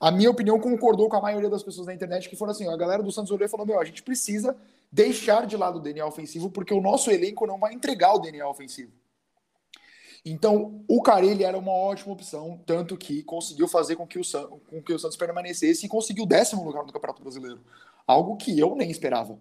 a 0.00 0.10
minha 0.10 0.30
opinião 0.30 0.58
concordou 0.58 1.08
com 1.08 1.16
a 1.16 1.20
maioria 1.20 1.48
das 1.50 1.62
pessoas 1.62 1.86
na 1.86 1.94
internet, 1.94 2.28
que 2.28 2.36
foram 2.36 2.52
assim: 2.52 2.66
ó, 2.66 2.72
a 2.72 2.76
galera 2.76 3.02
do 3.02 3.12
Santos 3.12 3.30
olhou 3.30 3.46
e 3.46 3.50
falou: 3.50 3.66
meu, 3.66 3.80
a 3.80 3.84
gente 3.84 4.02
precisa 4.02 4.56
deixar 4.90 5.46
de 5.46 5.56
lado 5.56 5.78
o 5.78 5.80
DNA 5.80 6.04
ofensivo, 6.06 6.50
porque 6.50 6.74
o 6.74 6.80
nosso 6.80 7.10
elenco 7.10 7.46
não 7.46 7.58
vai 7.58 7.74
entregar 7.74 8.14
o 8.14 8.18
DNA 8.18 8.48
ofensivo. 8.48 8.90
Então, 10.24 10.84
o 10.86 11.02
Carelli 11.02 11.44
era 11.44 11.58
uma 11.58 11.72
ótima 11.72 12.12
opção, 12.12 12.60
tanto 12.66 12.96
que 12.96 13.22
conseguiu 13.22 13.66
fazer 13.66 13.96
com 13.96 14.06
que 14.06 14.18
o, 14.18 14.24
San- 14.24 14.48
com 14.68 14.82
que 14.82 14.92
o 14.92 14.98
Santos 14.98 15.16
permanecesse 15.16 15.86
e 15.86 15.88
conseguiu 15.88 16.24
o 16.24 16.26
décimo 16.26 16.64
lugar 16.64 16.84
no 16.84 16.92
Campeonato 16.92 17.22
Brasileiro. 17.22 17.60
Algo 18.06 18.36
que 18.36 18.58
eu 18.58 18.74
nem 18.76 18.90
esperava. 18.90 19.38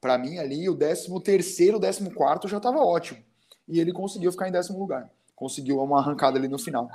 Para 0.00 0.18
mim, 0.18 0.38
ali, 0.38 0.68
o 0.68 0.74
décimo 0.74 1.20
terceiro, 1.20 1.78
décimo 1.78 2.12
quarto 2.12 2.48
já 2.48 2.56
estava 2.56 2.78
ótimo. 2.78 3.20
E 3.68 3.78
ele 3.78 3.92
conseguiu 3.92 4.32
ficar 4.32 4.48
em 4.48 4.52
décimo 4.52 4.78
lugar. 4.78 5.10
Conseguiu 5.36 5.78
uma 5.80 5.98
arrancada 5.98 6.38
ali 6.38 6.48
no 6.48 6.58
final. 6.58 6.88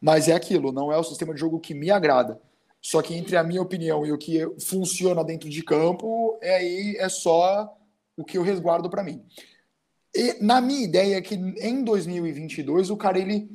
Mas 0.00 0.28
é 0.28 0.32
aquilo, 0.32 0.72
não 0.72 0.92
é 0.92 0.98
o 0.98 1.04
sistema 1.04 1.32
de 1.32 1.40
jogo 1.40 1.60
que 1.60 1.74
me 1.74 1.90
agrada. 1.90 2.40
Só 2.80 3.00
que 3.00 3.14
entre 3.14 3.36
a 3.36 3.42
minha 3.44 3.62
opinião 3.62 4.04
e 4.04 4.12
o 4.12 4.18
que 4.18 4.46
funciona 4.60 5.24
dentro 5.24 5.48
de 5.48 5.62
campo, 5.62 6.38
é 6.42 6.56
aí 6.56 6.96
é 6.98 7.08
só 7.08 7.76
o 8.16 8.24
que 8.24 8.36
eu 8.36 8.42
resguardo 8.42 8.90
para 8.90 9.02
mim. 9.02 9.24
E, 10.14 10.36
na 10.40 10.60
minha 10.60 10.84
ideia 10.84 11.16
é 11.16 11.20
que 11.20 11.34
em 11.34 11.82
2022 11.82 12.90
o 12.90 12.96
Carelli 12.96 13.50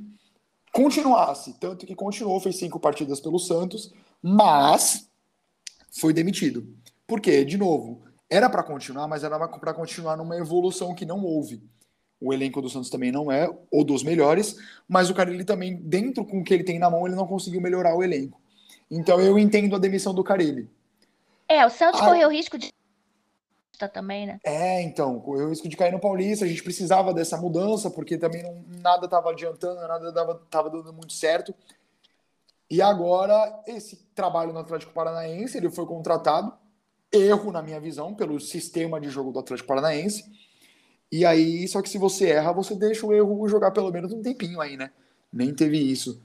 continuasse, 0.74 1.58
tanto 1.60 1.86
que 1.86 1.96
continuou, 1.96 2.40
fez 2.40 2.58
cinco 2.58 2.80
partidas 2.80 3.20
pelo 3.20 3.40
Santos, 3.40 3.94
mas 4.22 5.10
foi 5.92 6.14
demitido. 6.14 6.68
Por 7.08 7.20
quê? 7.22 7.44
De 7.44 7.58
novo, 7.58 8.02
era 8.30 8.50
para 8.50 8.62
continuar, 8.62 9.08
mas 9.08 9.24
era 9.24 9.38
para 9.50 9.74
continuar 9.74 10.16
numa 10.18 10.38
evolução 10.38 10.94
que 10.94 11.06
não 11.06 11.24
houve. 11.24 11.64
O 12.22 12.34
elenco 12.34 12.62
do 12.62 12.70
Santos 12.70 12.90
também 12.90 13.12
não 13.12 13.32
é 13.32 13.50
o 13.72 13.84
dos 13.84 14.04
melhores, 14.04 14.58
mas 14.88 15.10
o 15.10 15.14
Carelli 15.14 15.46
também, 15.46 15.76
dentro 15.76 16.26
com 16.26 16.42
o 16.42 16.44
que 16.44 16.54
ele 16.54 16.66
tem 16.66 16.78
na 16.78 16.90
mão, 16.90 17.08
ele 17.08 17.16
não 17.16 17.26
conseguiu 17.26 17.62
melhorar 17.62 17.96
o 17.96 18.04
elenco. 18.04 18.40
Então 18.92 19.22
eu 19.22 19.40
entendo 19.40 19.76
a 19.76 19.80
demissão 19.80 20.14
do 20.14 20.24
Carelli. 20.24 20.70
É, 21.48 21.66
o 21.66 21.70
Santos 21.70 22.02
Ah. 22.02 22.06
correu 22.06 22.30
risco 22.30 22.58
de 22.58 22.72
também, 23.88 24.26
né? 24.26 24.40
É, 24.44 24.82
então, 24.82 25.20
correu 25.20 25.46
o 25.46 25.50
risco 25.50 25.70
de 25.70 25.78
cair 25.78 25.92
no 25.92 26.00
Paulista, 26.00 26.46
a 26.46 26.48
gente 26.48 26.64
precisava 26.64 27.14
dessa 27.14 27.38
mudança, 27.38 27.90
porque 27.90 28.18
também 28.18 28.44
não, 28.44 28.64
nada 28.82 29.06
estava 29.06 29.30
adiantando, 29.30 29.80
nada 29.80 30.10
estava 30.44 30.70
dando 30.70 30.92
muito 30.92 31.14
certo. 31.14 31.54
E 32.70 32.82
agora, 32.82 33.64
esse 33.66 33.96
trabalho 34.14 34.54
no 34.54 34.60
Atlético 34.60 34.94
Paranaense, 34.94 35.58
ele 35.58 35.72
foi 35.72 35.86
contratado, 35.86 36.54
erro 37.12 37.52
na 37.52 37.62
minha 37.62 37.80
visão, 37.80 38.14
pelo 38.14 38.40
sistema 38.40 39.00
de 39.00 39.10
jogo 39.10 39.32
do 39.32 39.40
Atlético 39.40 39.68
Paranaense. 39.68 40.24
E 41.12 41.26
aí, 41.26 41.68
só 41.68 41.82
que 41.82 41.90
se 41.90 41.98
você 41.98 42.30
erra, 42.30 42.52
você 42.52 42.76
deixa 42.76 43.06
o 43.06 43.14
erro 43.14 43.48
jogar 43.48 43.72
pelo 43.72 43.92
menos 43.92 44.14
um 44.14 44.22
tempinho 44.22 44.62
aí, 44.62 44.78
né? 44.78 44.92
Nem 45.34 45.54
teve 45.54 45.80
isso. 45.80 46.22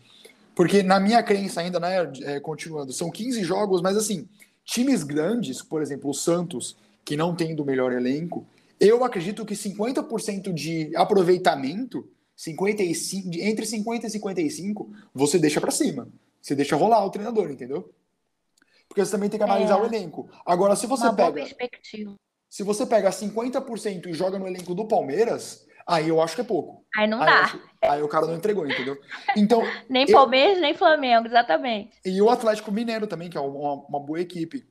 Porque 0.54 0.82
na 0.82 1.00
minha 1.00 1.23
crença 1.23 1.61
ainda, 1.61 1.80
né, 1.80 2.12
é, 2.23 2.40
continuando, 2.40 2.92
são 2.92 3.11
15 3.11 3.42
jogos, 3.42 3.80
mas 3.80 3.96
assim, 3.96 4.28
times 4.64 5.02
grandes, 5.02 5.62
por 5.62 5.82
exemplo, 5.82 6.11
o 6.11 6.14
Santos, 6.14 6.76
que 7.04 7.16
não 7.16 7.34
tem 7.34 7.54
do 7.54 7.64
melhor 7.64 7.92
elenco, 7.92 8.46
eu 8.80 9.04
acredito 9.04 9.44
que 9.44 9.54
50% 9.54 10.52
de 10.52 10.94
aproveitamento, 10.96 12.08
55, 12.37 13.30
de- 13.30 13.40
entre 13.42 13.64
50 13.66 14.06
e 14.06 14.11
55, 14.11 14.90
você 15.12 15.38
deixa 15.38 15.61
para 15.61 15.70
cima. 15.70 16.08
Você 16.40 16.54
deixa 16.54 16.76
rolar 16.76 17.04
o 17.04 17.11
treinador, 17.11 17.50
entendeu? 17.50 17.92
Porque 18.88 19.04
você 19.04 19.11
também 19.12 19.30
tem 19.30 19.38
que 19.38 19.44
analisar 19.44 19.78
É. 19.78 19.82
o 19.82 19.87
elenco. 19.87 20.28
Agora, 20.44 20.76
se 20.76 20.87
você 20.87 21.11
pega, 21.12 21.44
se 22.49 22.62
você 22.62 22.84
pega 22.87 23.11
50% 23.11 24.06
e 24.08 24.12
joga 24.12 24.38
no 24.38 24.46
elenco 24.46 24.75
do 24.75 24.87
Palmeiras, 24.87 25.66
aí 25.87 26.08
eu 26.08 26.20
acho 26.20 26.34
que 26.34 26.40
é 26.42 26.44
pouco. 26.44 26.84
Aí 26.96 27.06
não 27.08 27.20
Aí, 27.20 27.26
dá. 27.26 27.40
acho- 27.40 27.61
aí 27.82 28.02
o 28.02 28.08
cara 28.08 28.26
não 28.26 28.34
entregou, 28.34 28.66
entendeu? 28.66 28.96
Então, 29.37 29.62
Nem 29.88 30.04
eu- 30.06 30.12
Palmeiras, 30.12 30.61
nem 30.61 30.75
Flamengo, 30.75 31.26
exatamente. 31.26 31.90
e 32.04 32.20
o 32.20 32.28
Atlético 32.28 32.70
Mineiro 32.70 33.06
também, 33.06 33.30
que 33.30 33.38
é 33.38 33.40
uma, 33.40 33.75
uma 33.88 34.00
boa 34.00 34.20
equipe. 34.20 34.66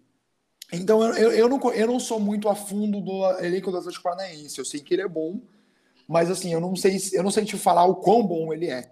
Então, 0.74 1.04
eu, 1.04 1.14
eu, 1.16 1.32
eu 1.34 1.50
não, 1.50 1.74
eu 1.74 1.88
não 1.88 2.00
sou 2.00 2.20
muito 2.20 2.50
a 2.50 2.56
fundo 2.56 3.00
do 3.02 3.26
elenco 3.40 3.72
do 3.72 3.78
Atlético 3.78 4.04
Paranaense. 4.04 4.58
Eu 4.58 4.66
sei 4.66 4.82
que 4.82 4.94
ele 4.94 5.04
é 5.04 5.08
bom, 5.08 5.40
mas 6.08 6.32
assim, 6.32 6.54
eu 6.54 6.62
não 6.62 6.76
sei, 6.76 7.00
se- 7.00 7.16
eu 7.16 7.24
não 7.24 7.32
sei 7.32 7.46
te 7.46 7.58
falar 7.58 7.86
o 7.86 7.96
quão 7.98 8.26
bom 8.26 8.54
ele 8.54 8.70
é. 8.70 8.92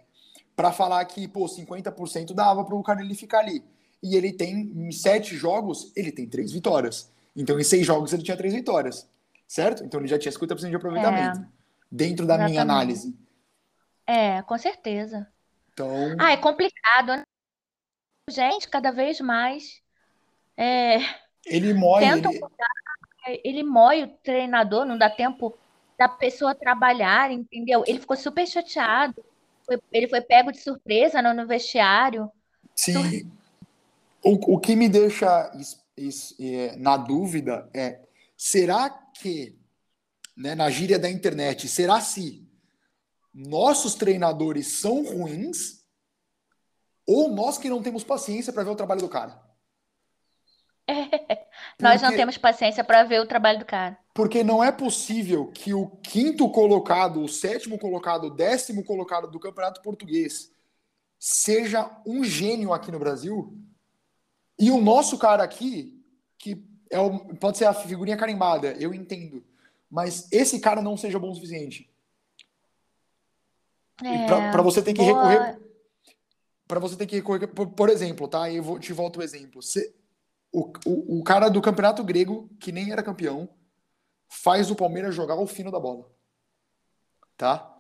Para 0.56 0.72
falar 0.74 1.04
que, 1.06 1.28
pô, 1.28 1.48
50% 1.48 2.34
dava 2.34 2.64
para 2.66 2.76
o 2.76 2.84
cara 2.84 3.02
ele 3.02 3.16
ficar 3.16 3.40
ali. 3.40 3.64
E 4.04 4.16
ele 4.16 4.34
tem, 4.34 4.54
em 4.76 4.92
sete 4.92 5.36
jogos, 5.36 5.92
ele 5.96 6.12
tem 6.12 6.28
três 6.28 6.52
vitórias. 6.52 7.10
Então, 7.36 7.60
em 7.60 7.64
seis 7.64 7.86
jogos, 7.86 8.14
ele 8.14 8.24
tinha 8.24 8.38
três 8.38 8.54
vitórias. 8.54 9.08
Certo? 9.48 9.84
Então, 9.84 10.00
ele 10.00 10.08
já 10.10 10.20
tinha 10.20 10.32
50% 10.32 10.72
de 10.72 10.78
aproveitamento. 10.78 11.42
Dentro 11.92 12.26
da 12.28 12.38
minha 12.38 12.62
É, 12.62 12.64
exatamente. 12.64 12.64
análise. 12.64 13.16
É, 14.08 14.42
com 14.44 14.58
certeza. 14.58 15.32
Então, 15.74 16.18
Ah, 16.20 16.32
é 16.34 16.38
complicado, 16.38 17.18
né? 17.18 17.24
Gente, 18.30 18.68
cada 18.70 18.92
vez 18.92 19.20
mais 19.20 19.82
é, 20.58 20.98
ele 21.46 21.74
morre. 21.74 22.06
tentam 22.06 22.32
Ele, 22.32 23.42
ele 23.44 23.64
mói 23.64 24.04
o 24.04 24.08
treinador, 24.24 24.86
não 24.86 24.98
dá 24.98 25.10
tempo 25.10 25.58
da 25.98 26.10
pessoa 26.10 26.56
trabalhar, 26.56 27.32
entendeu? 27.32 27.84
Ele 27.86 28.00
ficou 28.00 28.18
super 28.18 28.48
chateado. 28.48 29.24
Ele 29.92 30.08
foi 30.08 30.22
pego 30.22 30.52
de 30.52 30.60
surpresa 30.60 31.22
no, 31.22 31.34
no 31.34 31.48
vestiário. 31.48 32.30
Sim. 32.76 33.32
O, 34.24 34.56
o 34.56 34.60
que 34.60 34.76
me 34.76 34.90
deixa 34.90 35.52
é, 36.40 36.76
na 36.78 36.98
dúvida 36.98 37.70
é: 37.74 38.00
será 38.36 38.90
que, 38.90 39.56
né, 40.36 40.56
na 40.56 40.70
gíria 40.70 40.98
da 40.98 41.10
internet, 41.10 41.68
será 41.68 42.02
se 42.02 42.48
nossos 43.34 43.96
treinadores 43.96 44.68
são 44.68 45.04
ruins 45.04 45.82
ou 47.08 47.30
nós 47.30 47.58
que 47.58 47.70
não 47.70 47.82
temos 47.82 48.04
paciência 48.04 48.52
para 48.52 48.64
ver 48.64 48.72
o 48.72 48.76
trabalho 48.76 49.02
do 49.02 49.10
cara. 49.10 49.42
Nós 51.80 52.02
não 52.02 52.12
temos 52.12 52.38
paciência 52.38 52.84
para 52.84 53.04
ver 53.04 53.22
o 53.22 53.26
trabalho 53.26 53.60
do 53.60 53.66
cara. 53.66 53.98
Porque 54.14 54.44
não 54.44 54.64
é 54.64 54.72
possível 54.72 55.48
que 55.48 55.74
o 55.74 55.88
quinto 55.88 56.50
colocado, 56.50 57.22
o 57.22 57.30
sétimo 57.30 57.80
colocado, 57.80 58.26
o 58.26 58.30
décimo 58.30 58.84
colocado 58.84 59.30
do 59.30 59.40
Campeonato 59.40 59.82
Português 59.82 60.52
seja 61.20 61.90
um 62.06 62.24
gênio 62.24 62.74
aqui 62.74 62.92
no 62.92 63.00
Brasil 63.00 63.56
e 64.60 64.70
o 64.70 64.82
nosso 64.82 65.18
cara 65.18 65.44
aqui, 65.44 66.00
que 66.38 66.64
é 66.90 67.00
o, 67.00 67.20
pode 67.36 67.58
ser 67.58 67.66
a 67.66 67.74
figurinha 67.74 68.18
carimbada, 68.18 68.74
eu 68.74 68.94
entendo, 68.94 69.44
mas 69.90 70.28
esse 70.32 70.60
cara 70.60 70.82
não 70.82 70.98
seja 70.98 71.20
bom 71.20 71.32
o 71.32 71.36
suficiente. 71.36 71.90
É, 74.04 74.52
para 74.52 74.62
você 74.62 74.82
ter 74.82 74.94
que 74.94 75.02
boa. 75.02 75.28
recorrer. 75.28 75.60
Para 76.68 76.80
você 76.80 76.96
ter 76.96 77.06
que 77.06 77.16
recorrer. 77.16 77.48
Por, 77.48 77.68
por, 77.68 77.90
exemplo, 77.90 78.28
tá? 78.28 78.52
Eu 78.52 78.64
vou, 78.64 78.80
te 78.80 78.94
volto 78.94 79.18
o 79.18 79.24
exemplo. 79.24 79.62
Você, 79.62 79.94
o, 80.52 80.72
o, 80.86 81.20
o 81.20 81.24
cara 81.24 81.50
do 81.50 81.62
campeonato 81.62 82.04
grego, 82.04 82.50
que 82.60 82.72
nem 82.72 82.92
era 82.92 83.04
campeão, 83.04 83.50
faz 84.28 84.70
o 84.70 84.76
Palmeiras 84.76 85.16
jogar 85.16 85.36
o 85.36 85.48
fino 85.48 85.72
da 85.72 85.80
bola. 85.80 86.10
Tá? 87.38 87.78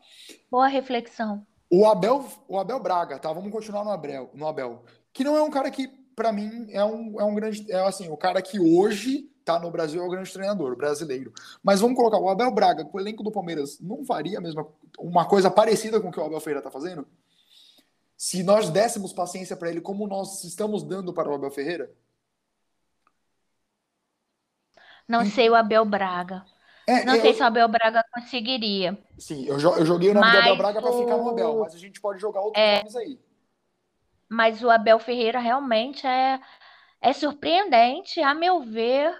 Boa 0.50 0.68
reflexão. 0.68 1.46
O 1.70 1.86
Abel, 1.86 2.26
o 2.48 2.58
Abel 2.58 2.80
Braga, 2.82 3.20
tá? 3.20 3.32
Vamos 3.32 3.52
continuar 3.52 3.84
no 3.84 3.92
Abel, 3.92 4.30
no 4.34 4.48
Abel. 4.48 4.84
Que 5.14 5.24
não 5.24 5.36
é 5.36 5.42
um 5.42 5.50
cara 5.50 5.72
que, 5.72 5.88
para 6.16 6.32
mim, 6.32 6.68
é 6.72 6.84
um, 6.84 7.20
é 7.20 7.24
um 7.24 7.34
grande. 7.34 7.72
É 7.72 7.80
assim, 7.86 8.10
o 8.10 8.18
cara 8.18 8.42
que 8.42 8.60
hoje 8.60 9.30
tá 9.46 9.60
no 9.60 9.72
Brasil 9.72 10.02
é 10.02 10.06
o 10.06 10.10
grande 10.10 10.32
treinador 10.32 10.76
brasileiro. 10.76 11.34
Mas 11.64 11.80
vamos 11.80 11.96
colocar 11.96 12.18
o 12.18 12.30
Abel 12.30 12.52
Braga 12.52 12.84
com 12.86 12.98
o 12.98 13.00
elenco 13.00 13.24
do 13.24 13.32
Palmeiras, 13.32 13.80
não 13.80 14.04
faria 14.04 14.38
a 14.38 14.42
mesma 14.42 14.68
uma 15.00 15.26
coisa 15.26 15.50
parecida 15.50 16.00
com 16.00 16.10
o 16.10 16.12
que 16.12 16.20
o 16.20 16.24
Abel 16.24 16.40
Ferreira 16.40 16.62
tá 16.62 16.70
fazendo? 16.70 17.08
Se 18.18 18.44
nós 18.44 18.70
dessemos 18.70 19.14
paciência 19.14 19.56
para 19.56 19.70
ele 19.70 19.82
como 19.82 20.08
nós 20.08 20.44
estamos 20.44 20.84
dando 20.84 21.14
para 21.14 21.30
o 21.30 21.34
Abel 21.34 21.52
Ferreira? 21.52 21.92
Não 25.08 25.26
sei 25.26 25.50
o 25.50 25.56
Abel 25.56 25.86
Braga. 25.86 26.44
É, 26.88 27.06
não 27.06 27.16
eu, 27.16 27.22
sei 27.22 27.34
se 27.34 27.42
o 27.42 27.46
Abel 27.46 27.68
Braga 27.68 28.04
conseguiria. 28.14 28.98
Sim, 29.18 29.46
eu, 29.46 29.60
eu 29.60 29.86
joguei 29.86 30.10
o 30.10 30.14
nome 30.14 30.26
mas 30.26 30.34
do 30.34 30.40
Abel 30.40 30.58
Braga 30.58 30.82
para 30.82 30.92
ficar 30.94 31.18
no 31.18 31.30
Abel, 31.30 31.60
mas 31.60 31.76
a 31.76 31.78
gente 31.78 32.02
pode 32.02 32.20
jogar 32.20 32.42
outros 32.42 32.64
é, 32.64 32.78
nomes 32.78 32.96
aí. 32.96 33.20
Mas 34.30 34.64
o 34.64 34.70
Abel 34.70 35.00
Ferreira 35.00 35.40
realmente 35.40 36.08
é, 36.08 36.40
é 37.02 37.14
surpreendente, 37.14 38.22
a 38.22 38.34
meu 38.34 38.62
ver 38.62 39.14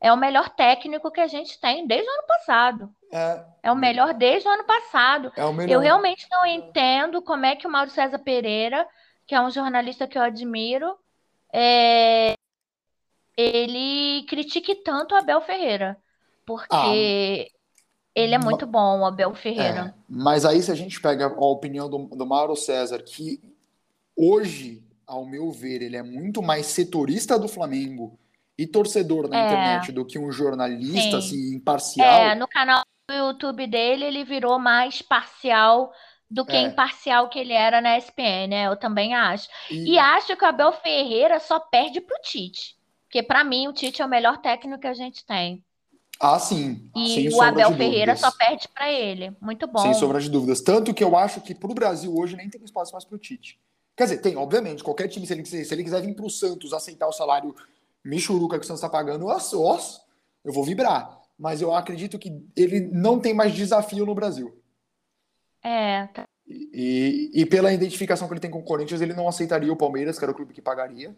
é 0.00 0.12
o 0.12 0.16
melhor 0.16 0.48
técnico 0.50 1.10
que 1.10 1.20
a 1.20 1.26
gente 1.26 1.60
tem 1.60 1.86
desde 1.86 2.08
o 2.08 2.12
ano 2.12 2.26
passado. 2.26 2.94
É, 3.12 3.44
é 3.64 3.72
o 3.72 3.76
melhor 3.76 4.14
desde 4.14 4.48
o 4.48 4.52
ano 4.52 4.64
passado. 4.64 5.32
É 5.36 5.44
o 5.44 5.52
melhor. 5.52 5.74
Eu 5.74 5.80
realmente 5.80 6.26
não 6.30 6.46
entendo 6.46 7.20
como 7.20 7.46
é 7.46 7.56
que 7.56 7.66
o 7.66 7.70
Mauro 7.70 7.90
César 7.90 8.18
Pereira, 8.18 8.86
que 9.26 9.34
é 9.34 9.40
um 9.40 9.50
jornalista 9.50 10.06
que 10.06 10.16
eu 10.16 10.22
admiro, 10.22 10.96
é... 11.52 12.34
ele 13.38 14.24
critique 14.24 14.74
tanto 14.74 15.14
o 15.14 15.18
Abel 15.18 15.40
Ferreira. 15.40 15.96
Porque 16.44 16.68
ah, 16.72 17.58
ele 18.14 18.34
é 18.34 18.38
muito 18.38 18.66
bom, 18.66 19.00
o 19.00 19.06
Abel 19.06 19.32
Ferreira. 19.34 19.94
É, 19.96 20.02
mas 20.08 20.44
aí, 20.44 20.60
se 20.60 20.72
a 20.72 20.74
gente 20.74 21.00
pega 21.00 21.26
a 21.26 21.46
opinião 21.46 21.88
do, 21.88 21.98
do 22.08 22.26
Mauro 22.26 22.56
César, 22.56 23.00
que 23.00 23.40
hoje, 24.16 24.82
ao 25.06 25.24
meu 25.24 25.52
ver, 25.52 25.82
ele 25.82 25.96
é 25.96 26.02
muito 26.02 26.42
mais 26.42 26.66
setorista 26.66 27.38
do 27.38 27.46
Flamengo 27.46 28.18
e 28.58 28.66
torcedor 28.66 29.28
na 29.28 29.38
é. 29.38 29.46
internet 29.46 29.92
do 29.92 30.04
que 30.04 30.18
um 30.18 30.32
jornalista 30.32 31.20
Sim. 31.20 31.28
assim, 31.28 31.54
imparcial. 31.54 32.22
É, 32.22 32.34
no 32.34 32.48
canal 32.48 32.82
do 33.08 33.14
YouTube 33.14 33.68
dele 33.68 34.04
ele 34.04 34.24
virou 34.24 34.58
mais 34.58 35.00
parcial 35.00 35.92
do 36.28 36.44
que 36.44 36.56
é. 36.56 36.62
imparcial 36.62 37.28
que 37.28 37.38
ele 37.38 37.52
era 37.52 37.80
na 37.80 37.96
ESPN, 37.96 38.48
né? 38.48 38.66
Eu 38.66 38.76
também 38.76 39.14
acho. 39.14 39.48
E... 39.70 39.92
e 39.92 39.98
acho 39.98 40.36
que 40.36 40.44
o 40.44 40.48
Abel 40.48 40.72
Ferreira 40.72 41.38
só 41.38 41.60
perde 41.60 42.00
pro 42.00 42.20
Tite. 42.20 42.77
Porque 43.08 43.22
para 43.22 43.42
mim 43.42 43.66
o 43.66 43.72
Tite 43.72 44.02
é 44.02 44.04
o 44.04 44.08
melhor 44.08 44.36
técnico 44.38 44.80
que 44.80 44.86
a 44.86 44.92
gente 44.92 45.24
tem. 45.24 45.64
Ah, 46.20 46.38
sim. 46.38 46.90
E 46.94 47.28
o 47.32 47.40
Abel 47.40 47.74
Ferreira 47.74 48.14
só 48.16 48.30
perde 48.30 48.68
para 48.68 48.92
ele. 48.92 49.34
Muito 49.40 49.66
bom. 49.66 49.78
Sem 49.78 49.94
sombra 49.94 50.20
de 50.20 50.28
dúvidas. 50.28 50.60
Tanto 50.60 50.92
que 50.92 51.02
eu 51.02 51.16
acho 51.16 51.40
que 51.40 51.54
pro 51.54 51.72
Brasil 51.72 52.14
hoje 52.14 52.36
nem 52.36 52.50
tem 52.50 52.62
espaço 52.62 52.92
mais 52.92 53.04
pro 53.04 53.18
Tite. 53.18 53.58
Quer 53.96 54.04
dizer, 54.04 54.18
tem, 54.18 54.36
obviamente, 54.36 54.84
qualquer 54.84 55.08
time, 55.08 55.26
se 55.26 55.32
ele, 55.32 55.44
se 55.44 55.72
ele 55.72 55.82
quiser 55.82 56.02
vir 56.02 56.14
pro 56.14 56.28
Santos 56.28 56.72
aceitar 56.72 57.08
o 57.08 57.12
salário 57.12 57.54
Michuruca 58.04 58.58
que 58.58 58.64
o 58.64 58.66
Santos 58.66 58.82
está 58.82 58.90
pagando, 58.90 59.26
os, 59.26 60.00
eu 60.44 60.52
vou 60.52 60.64
vibrar. 60.64 61.18
Mas 61.38 61.62
eu 61.62 61.72
acredito 61.74 62.18
que 62.18 62.44
ele 62.54 62.80
não 62.92 63.18
tem 63.18 63.32
mais 63.32 63.54
desafio 63.54 64.04
no 64.04 64.14
Brasil. 64.14 64.60
É. 65.62 66.06
Tá. 66.08 66.28
E, 66.46 67.30
e, 67.32 67.46
pela 67.46 67.72
identificação 67.72 68.26
que 68.26 68.34
ele 68.34 68.40
tem 68.40 68.50
com 68.50 68.58
o 68.58 68.64
Corinthians, 68.64 69.00
ele 69.00 69.14
não 69.14 69.28
aceitaria 69.28 69.72
o 69.72 69.76
Palmeiras, 69.76 70.18
que 70.18 70.24
era 70.24 70.32
o 70.32 70.34
clube 70.34 70.54
que 70.54 70.62
pagaria. 70.62 71.14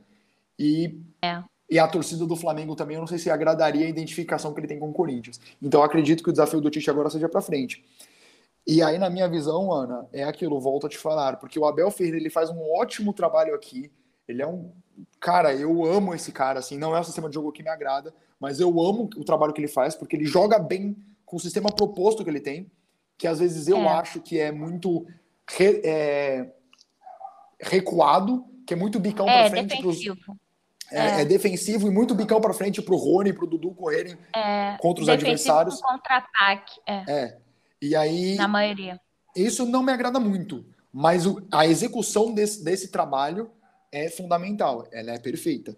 E, 0.59 1.00
é. 1.22 1.42
E 1.70 1.78
a 1.78 1.87
torcida 1.87 2.26
do 2.26 2.35
Flamengo 2.35 2.74
também, 2.74 2.96
eu 2.96 3.00
não 3.00 3.06
sei 3.06 3.16
se 3.16 3.30
agradaria 3.30 3.87
a 3.87 3.88
identificação 3.88 4.52
que 4.52 4.59
ele 4.59 4.66
tem 4.66 4.78
com 4.78 4.90
o 4.90 4.92
Corinthians. 4.92 5.40
Então 5.62 5.80
eu 5.80 5.85
acredito 5.85 6.22
que 6.22 6.28
o 6.28 6.33
desafio 6.33 6.61
do 6.61 6.68
Tite 6.68 6.90
agora 6.90 7.09
seja 7.09 7.28
para 7.28 7.40
frente. 7.40 7.85
E 8.66 8.83
aí, 8.83 8.98
na 8.98 9.09
minha 9.09 9.28
visão, 9.28 9.72
Ana, 9.72 10.06
é 10.12 10.24
aquilo, 10.24 10.61
volto 10.61 10.87
a 10.87 10.90
te 10.90 10.98
falar, 10.98 11.37
porque 11.37 11.59
o 11.59 11.64
Abel 11.64 11.90
Ferreira 11.90 12.18
ele 12.18 12.28
faz 12.28 12.50
um 12.50 12.61
ótimo 12.76 13.12
trabalho 13.12 13.54
aqui. 13.54 13.90
Ele 14.26 14.42
é 14.42 14.46
um 14.46 14.72
cara, 15.20 15.54
eu 15.54 15.85
amo 15.85 16.12
esse 16.12 16.33
cara, 16.33 16.59
assim, 16.59 16.76
não 16.76 16.94
é 16.94 17.00
o 17.00 17.04
sistema 17.04 17.28
de 17.28 17.35
jogo 17.37 17.52
que 17.52 17.62
me 17.62 17.70
agrada, 17.70 18.12
mas 18.38 18.59
eu 18.59 18.68
amo 18.68 19.09
o 19.16 19.24
trabalho 19.24 19.52
que 19.52 19.61
ele 19.61 19.68
faz, 19.68 19.94
porque 19.94 20.16
ele 20.16 20.26
joga 20.26 20.59
bem 20.59 20.96
com 21.24 21.37
o 21.37 21.40
sistema 21.40 21.70
proposto 21.70 22.24
que 22.24 22.30
ele 22.30 22.40
tem, 22.40 22.70
que 23.16 23.28
às 23.28 23.38
vezes 23.38 23.68
eu 23.68 23.78
é. 23.78 23.88
acho 23.88 24.20
que 24.20 24.38
é 24.38 24.50
muito 24.50 25.06
re, 25.48 25.80
é, 25.85 26.52
recuado, 27.61 28.44
que 28.66 28.74
é 28.74 28.76
muito 28.76 28.98
bicão 28.98 29.28
é, 29.28 29.42
para 29.42 29.50
frente. 29.50 29.76
Defensivo. 29.76 30.16
Pros, 30.16 30.37
é, 30.92 30.98
é, 30.98 31.20
é, 31.20 31.24
defensivo 31.24 31.87
e 31.87 31.90
muito 31.90 32.14
bicão 32.14 32.40
para 32.40 32.53
frente 32.53 32.83
para 32.83 32.94
o 32.94 32.98
Rony 32.98 33.31
e 33.31 33.33
para 33.33 33.44
o 33.44 33.46
Dudu 33.46 33.70
correrem 33.72 34.16
é, 34.35 34.76
contra 34.81 35.03
os 35.03 35.09
adversários. 35.09 35.81
contra-ataque. 35.81 36.81
É. 36.87 37.12
é. 37.12 37.38
E 37.81 37.96
aí. 37.96 38.35
Na 38.35 38.48
maioria. 38.48 39.00
Isso 39.35 39.64
não 39.64 39.83
me 39.83 39.92
agrada 39.92 40.18
muito. 40.18 40.64
Mas 40.92 41.26
o, 41.26 41.42
a 41.53 41.66
execução 41.66 42.33
desse, 42.35 42.64
desse 42.64 42.88
trabalho 42.88 43.50
é 43.92 44.09
fundamental, 44.09 44.87
ela 44.92 45.12
é 45.12 45.18
perfeita. 45.18 45.76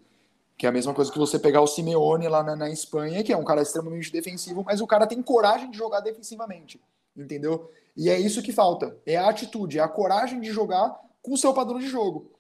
Que 0.57 0.66
é 0.66 0.68
a 0.68 0.72
mesma 0.72 0.94
coisa 0.94 1.11
que 1.11 1.18
você 1.18 1.38
pegar 1.38 1.61
o 1.61 1.66
Simeone 1.66 2.29
lá 2.29 2.42
na, 2.42 2.57
na, 2.57 2.70
Espanha, 2.70 3.22
que 3.22 3.33
é 3.33 3.37
um 3.37 3.44
cara 3.44 3.62
extremamente 3.62 4.12
defensivo, 4.12 4.62
mas 4.64 4.81
o 4.81 4.87
cara 4.87 5.07
tem 5.07 5.20
coragem 5.22 5.70
de 5.70 5.77
jogar 5.77 6.01
defensivamente, 6.01 6.81
entendeu? 7.16 7.70
E 7.96 8.09
é 8.09 8.18
isso 8.18 8.42
que 8.42 8.53
falta, 8.53 8.96
é 9.05 9.16
a 9.16 9.29
atitude, 9.29 9.79
é 9.79 9.83
a 9.83 9.88
coragem 9.88 10.40
de 10.40 10.51
jogar 10.53 10.98
com 11.20 11.33
o 11.33 11.37
seu 11.37 11.53
padrão 11.53 11.79
de 11.79 11.88
jogo. 11.88 12.31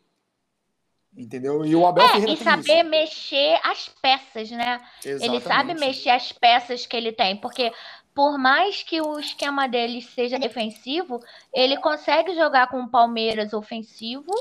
Entendeu? 1.16 1.64
E 1.64 1.76
o 1.76 1.86
Abel 1.86 2.04
é, 2.04 2.08
Ferreira 2.08 2.32
e 2.32 2.36
saber 2.38 2.80
isso. 2.80 2.90
mexer 2.90 3.60
as 3.62 3.88
peças, 3.88 4.50
né? 4.50 4.80
Exatamente. 5.04 5.24
Ele 5.24 5.40
sabe 5.40 5.74
mexer 5.74 6.10
as 6.10 6.32
peças 6.32 6.86
que 6.86 6.96
ele 6.96 7.12
tem, 7.12 7.36
porque 7.36 7.70
por 8.14 8.38
mais 8.38 8.82
que 8.82 9.00
o 9.00 9.18
esquema 9.18 9.68
dele 9.68 10.00
seja 10.00 10.38
defensivo, 10.38 11.20
ele 11.52 11.76
consegue 11.78 12.34
jogar 12.34 12.68
com 12.68 12.80
o 12.80 12.88
Palmeiras 12.88 13.52
ofensivo 13.52 14.32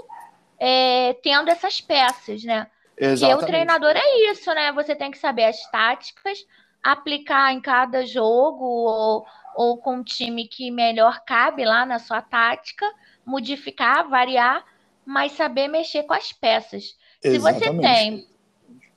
é, 0.59 1.13
tendo 1.21 1.49
essas 1.49 1.81
peças, 1.81 2.43
né? 2.43 2.67
Exatamente. 2.97 3.39
Porque 3.39 3.43
o 3.43 3.47
treinador 3.47 3.93
é 3.95 4.31
isso, 4.31 4.53
né? 4.53 4.71
Você 4.73 4.95
tem 4.95 5.09
que 5.09 5.17
saber 5.17 5.45
as 5.45 5.69
táticas, 5.71 6.45
aplicar 6.83 7.51
em 7.51 7.59
cada 7.59 8.05
jogo 8.05 8.63
ou, 8.63 9.25
ou 9.55 9.77
com 9.77 9.97
um 9.97 10.03
time 10.03 10.47
que 10.47 10.69
melhor 10.69 11.21
cabe 11.25 11.65
lá 11.65 11.85
na 11.85 11.99
sua 11.99 12.21
tática, 12.21 12.85
modificar, 13.25 14.07
variar, 14.07 14.63
mas 15.11 15.33
saber 15.33 15.67
mexer 15.67 16.03
com 16.03 16.13
as 16.13 16.31
peças. 16.31 16.95
Exatamente. 17.21 17.63
Se 17.63 17.69
você 17.69 17.81
tem 17.81 18.27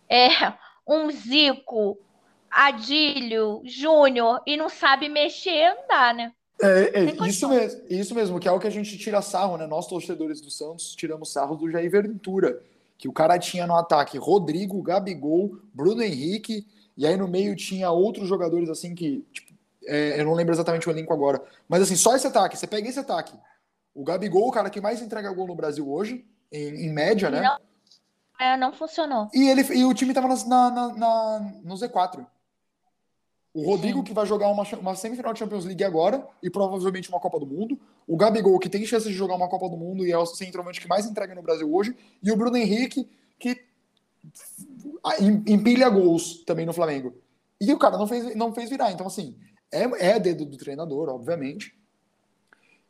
é, 0.09 0.55
um 0.87 1.11
Zico, 1.11 1.99
Adílio, 2.51 3.61
Júnior 3.65 4.41
e 4.47 4.57
não 4.57 4.69
sabe 4.69 5.09
mexer, 5.09 5.75
não 5.75 5.89
dá, 5.89 6.13
né? 6.13 6.33
É, 6.63 7.01
é 7.01 7.29
isso 7.29 7.49
mesmo, 7.49 7.83
isso 7.91 8.15
mesmo, 8.15 8.39
que 8.39 8.47
é 8.47 8.53
o 8.53 8.61
que 8.61 8.69
a 8.69 8.71
gente 8.71 8.97
tira 8.97 9.21
sarro, 9.21 9.57
né? 9.57 9.67
Nós, 9.67 9.89
torcedores 9.89 10.41
do 10.41 10.51
Santos, 10.51 10.95
tiramos 10.95 11.33
sarro 11.33 11.57
do 11.57 11.69
Jair 11.69 11.91
Ventura, 11.91 12.63
que 12.97 13.09
o 13.09 13.13
cara 13.13 13.37
tinha 13.39 13.67
no 13.67 13.75
ataque 13.75 14.17
Rodrigo, 14.17 14.81
Gabigol, 14.81 15.59
Bruno 15.75 16.01
Henrique, 16.01 16.65
e 16.97 17.05
aí 17.05 17.17
no 17.17 17.27
meio 17.27 17.57
tinha 17.57 17.91
outros 17.91 18.29
jogadores 18.29 18.71
assim 18.71 18.95
que, 18.95 19.27
tipo, 19.33 19.53
é, 19.85 20.21
eu 20.21 20.25
não 20.25 20.33
lembro 20.33 20.55
exatamente 20.55 20.89
o 20.89 20.93
elenco 20.93 21.13
agora, 21.13 21.43
mas 21.69 21.83
assim, 21.83 21.97
só 21.97 22.15
esse 22.15 22.27
ataque, 22.27 22.57
você 22.57 22.69
pega 22.69 22.89
esse 22.89 23.01
ataque. 23.01 23.37
O 23.95 24.03
Gabigol, 24.03 24.49
o 24.49 24.53
cara 24.53 24.69
que 24.69 24.81
mais 24.81 25.01
entrega 25.01 25.33
gol 25.33 25.47
no 25.47 25.55
Brasil 25.55 25.89
hoje, 25.91 26.25
em, 26.51 26.87
em 26.87 26.93
média, 26.93 27.31
né? 27.31 27.41
Não, 27.41 27.59
é, 28.41 28.57
não 28.57 28.73
funcionou. 28.73 29.29
E, 29.33 29.49
ele, 29.49 29.63
e 29.75 29.85
o 29.85 29.95
time 29.95 30.13
tava 30.13 30.29
na, 30.29 30.71
na, 30.71 30.95
na, 30.95 31.53
no 31.63 31.75
Z4. 31.75 32.27
O 33.55 33.65
Rodrigo, 33.65 33.99
Sim. 33.99 34.05
que 34.05 34.13
vai 34.13 34.27
jogar 34.27 34.49
uma, 34.49 34.65
uma 34.81 34.97
semifinal 34.97 35.33
de 35.33 35.39
Champions 35.39 35.65
League 35.65 35.85
agora 35.85 36.27
e 36.43 36.51
provavelmente 36.51 37.09
uma 37.09 37.21
Copa 37.21 37.39
do 37.39 37.47
Mundo. 37.47 37.79
O 38.05 38.17
Gabigol, 38.17 38.59
que 38.59 38.69
tem 38.69 38.85
chance 38.85 39.07
de 39.07 39.15
jogar 39.15 39.37
uma 39.37 39.49
Copa 39.49 39.69
do 39.69 39.77
Mundo 39.77 40.05
e 40.05 40.11
é 40.11 40.19
o 40.19 40.27
centroavante 40.27 40.81
que 40.81 40.89
mais 40.89 41.07
entrega 41.07 41.37
no 41.37 41.43
Brasil 41.43 41.73
hoje. 41.73 41.97
E 42.21 42.33
o 42.33 42.37
Bruno 42.37 42.57
Henrique, 42.57 43.09
que 43.39 43.65
empilha 45.47 45.89
gols 45.89 46.43
também 46.45 46.67
no 46.67 46.73
Flamengo. 46.73 47.15
E 47.61 47.73
o 47.73 47.79
cara 47.79 47.97
não 47.97 48.09
fez, 48.09 48.35
não 48.35 48.53
fez 48.53 48.69
virar. 48.69 48.91
Então, 48.91 49.07
assim, 49.07 49.39
é, 49.71 50.15
é 50.15 50.19
dedo 50.19 50.45
do 50.45 50.57
treinador, 50.57 51.09
obviamente. 51.09 51.79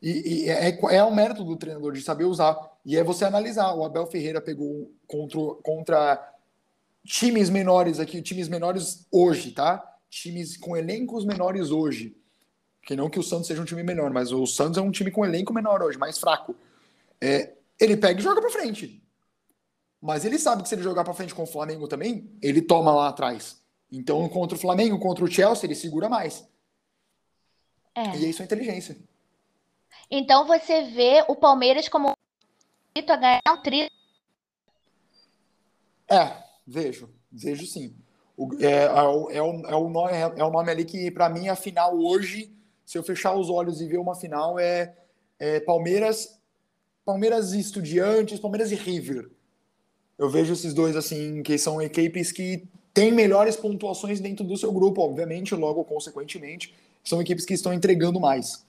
E, 0.05 0.43
e 0.43 0.49
é, 0.51 0.77
é 0.91 1.03
um 1.03 1.15
mérito 1.15 1.43
do 1.43 1.57
treinador 1.57 1.91
de 1.91 2.01
saber 2.03 2.25
usar. 2.25 2.55
E 2.85 2.95
é 2.95 3.03
você 3.03 3.25
analisar. 3.25 3.73
O 3.73 3.83
Abel 3.83 4.05
Ferreira 4.05 4.39
pegou 4.39 4.93
contra, 5.07 5.39
contra 5.63 6.33
times 7.03 7.49
menores 7.49 7.99
aqui, 7.99 8.21
times 8.21 8.47
menores 8.47 9.07
hoje, 9.11 9.51
tá? 9.51 9.83
Times 10.07 10.57
com 10.57 10.77
elencos 10.77 11.25
menores 11.25 11.71
hoje. 11.71 12.15
Que 12.83 12.95
não 12.95 13.09
que 13.09 13.17
o 13.17 13.23
Santos 13.23 13.47
seja 13.47 13.59
um 13.59 13.65
time 13.65 13.81
menor, 13.81 14.11
mas 14.11 14.31
o 14.31 14.45
Santos 14.45 14.77
é 14.77 14.81
um 14.81 14.91
time 14.91 15.09
com 15.09 15.25
elenco 15.25 15.51
menor 15.51 15.81
hoje, 15.81 15.97
mais 15.97 16.19
fraco. 16.19 16.55
É, 17.19 17.53
ele 17.79 17.97
pega 17.97 18.19
e 18.19 18.23
joga 18.23 18.39
para 18.39 18.51
frente. 18.51 19.01
Mas 19.99 20.23
ele 20.23 20.37
sabe 20.37 20.61
que 20.61 20.69
se 20.69 20.75
ele 20.75 20.83
jogar 20.83 21.03
para 21.03 21.15
frente 21.15 21.33
com 21.33 21.41
o 21.41 21.47
Flamengo 21.47 21.87
também, 21.87 22.29
ele 22.43 22.61
toma 22.61 22.93
lá 22.93 23.07
atrás. 23.07 23.59
Então, 23.91 24.29
contra 24.29 24.55
o 24.55 24.61
Flamengo, 24.61 24.99
contra 24.99 25.25
o 25.25 25.27
Chelsea, 25.27 25.65
ele 25.65 25.73
segura 25.73 26.07
mais. 26.07 26.47
É. 27.95 28.15
E 28.17 28.29
isso 28.29 28.43
é 28.43 28.45
inteligência. 28.45 28.95
Então 30.09 30.45
você 30.45 30.83
vê 30.83 31.23
o 31.27 31.35
Palmeiras 31.35 31.87
como 31.89 32.13
a 32.97 33.15
ganhar 33.15 33.41
um 33.49 33.61
tri. 33.61 33.89
É, 36.09 36.31
vejo, 36.65 37.09
vejo 37.31 37.65
sim. 37.65 37.95
O, 38.37 38.53
é, 38.59 38.83
é, 38.83 39.01
o, 39.03 39.29
é, 39.31 39.41
o, 39.41 39.65
é, 39.67 39.75
o 39.75 39.89
nome, 39.89 40.13
é 40.13 40.43
o 40.43 40.51
nome 40.51 40.71
ali 40.71 40.85
que, 40.85 41.09
para 41.11 41.29
mim, 41.29 41.47
a 41.47 41.55
final 41.55 41.97
hoje, 41.97 42.51
se 42.85 42.97
eu 42.97 43.03
fechar 43.03 43.33
os 43.33 43.49
olhos 43.49 43.81
e 43.81 43.87
ver 43.87 43.97
uma 43.97 44.15
final, 44.15 44.59
é, 44.59 44.95
é 45.39 45.59
Palmeiras, 45.59 46.39
Palmeiras 47.03 47.53
e 47.53 47.59
Estudiantes, 47.59 48.39
Palmeiras 48.39 48.71
e 48.71 48.75
River. 48.75 49.29
Eu 50.17 50.29
vejo 50.29 50.53
esses 50.53 50.73
dois 50.73 50.95
assim, 50.95 51.43
que 51.43 51.57
são 51.57 51.81
equipes 51.81 52.31
que 52.31 52.67
têm 52.93 53.11
melhores 53.11 53.55
pontuações 53.57 54.19
dentro 54.19 54.45
do 54.45 54.57
seu 54.57 54.71
grupo, 54.71 55.01
obviamente, 55.01 55.53
logo 55.53 55.83
consequentemente, 55.83 56.73
são 57.03 57.21
equipes 57.21 57.45
que 57.45 57.53
estão 57.53 57.73
entregando 57.73 58.19
mais. 58.19 58.64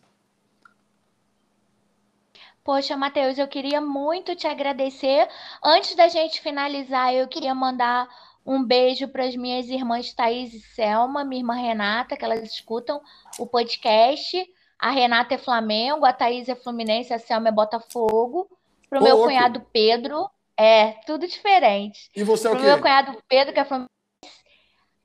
Poxa, 2.66 2.96
Matheus, 2.96 3.38
eu 3.38 3.46
queria 3.46 3.80
muito 3.80 4.34
te 4.34 4.48
agradecer. 4.48 5.28
Antes 5.62 5.94
da 5.94 6.08
gente 6.08 6.40
finalizar, 6.40 7.14
eu 7.14 7.28
queria 7.28 7.54
mandar 7.54 8.08
um 8.44 8.60
beijo 8.60 9.06
para 9.06 9.24
as 9.24 9.36
minhas 9.36 9.68
irmãs 9.68 10.12
Thaís 10.12 10.52
e 10.52 10.58
Selma, 10.74 11.24
minha 11.24 11.42
irmã 11.42 11.54
Renata, 11.54 12.16
que 12.16 12.24
elas 12.24 12.42
escutam 12.42 13.00
o 13.38 13.46
podcast. 13.46 14.44
A 14.80 14.90
Renata 14.90 15.36
é 15.36 15.38
Flamengo, 15.38 16.04
a 16.04 16.12
Thaís 16.12 16.48
é 16.48 16.56
Fluminense, 16.56 17.14
a 17.14 17.20
Selma 17.20 17.50
é 17.50 17.52
Botafogo. 17.52 18.48
Para 18.90 18.98
o 18.98 19.04
meu 19.04 19.14
louco. 19.14 19.28
cunhado 19.28 19.64
Pedro, 19.72 20.28
é 20.56 20.90
tudo 21.06 21.24
diferente. 21.24 22.10
E 22.16 22.24
você 22.24 22.48
é 22.48 22.50
o 22.50 22.56
quê? 22.56 22.62
meu 22.62 22.80
cunhado 22.80 23.16
Pedro, 23.28 23.54
que 23.54 23.60
é 23.60 23.64
Fluminense. 23.64 23.90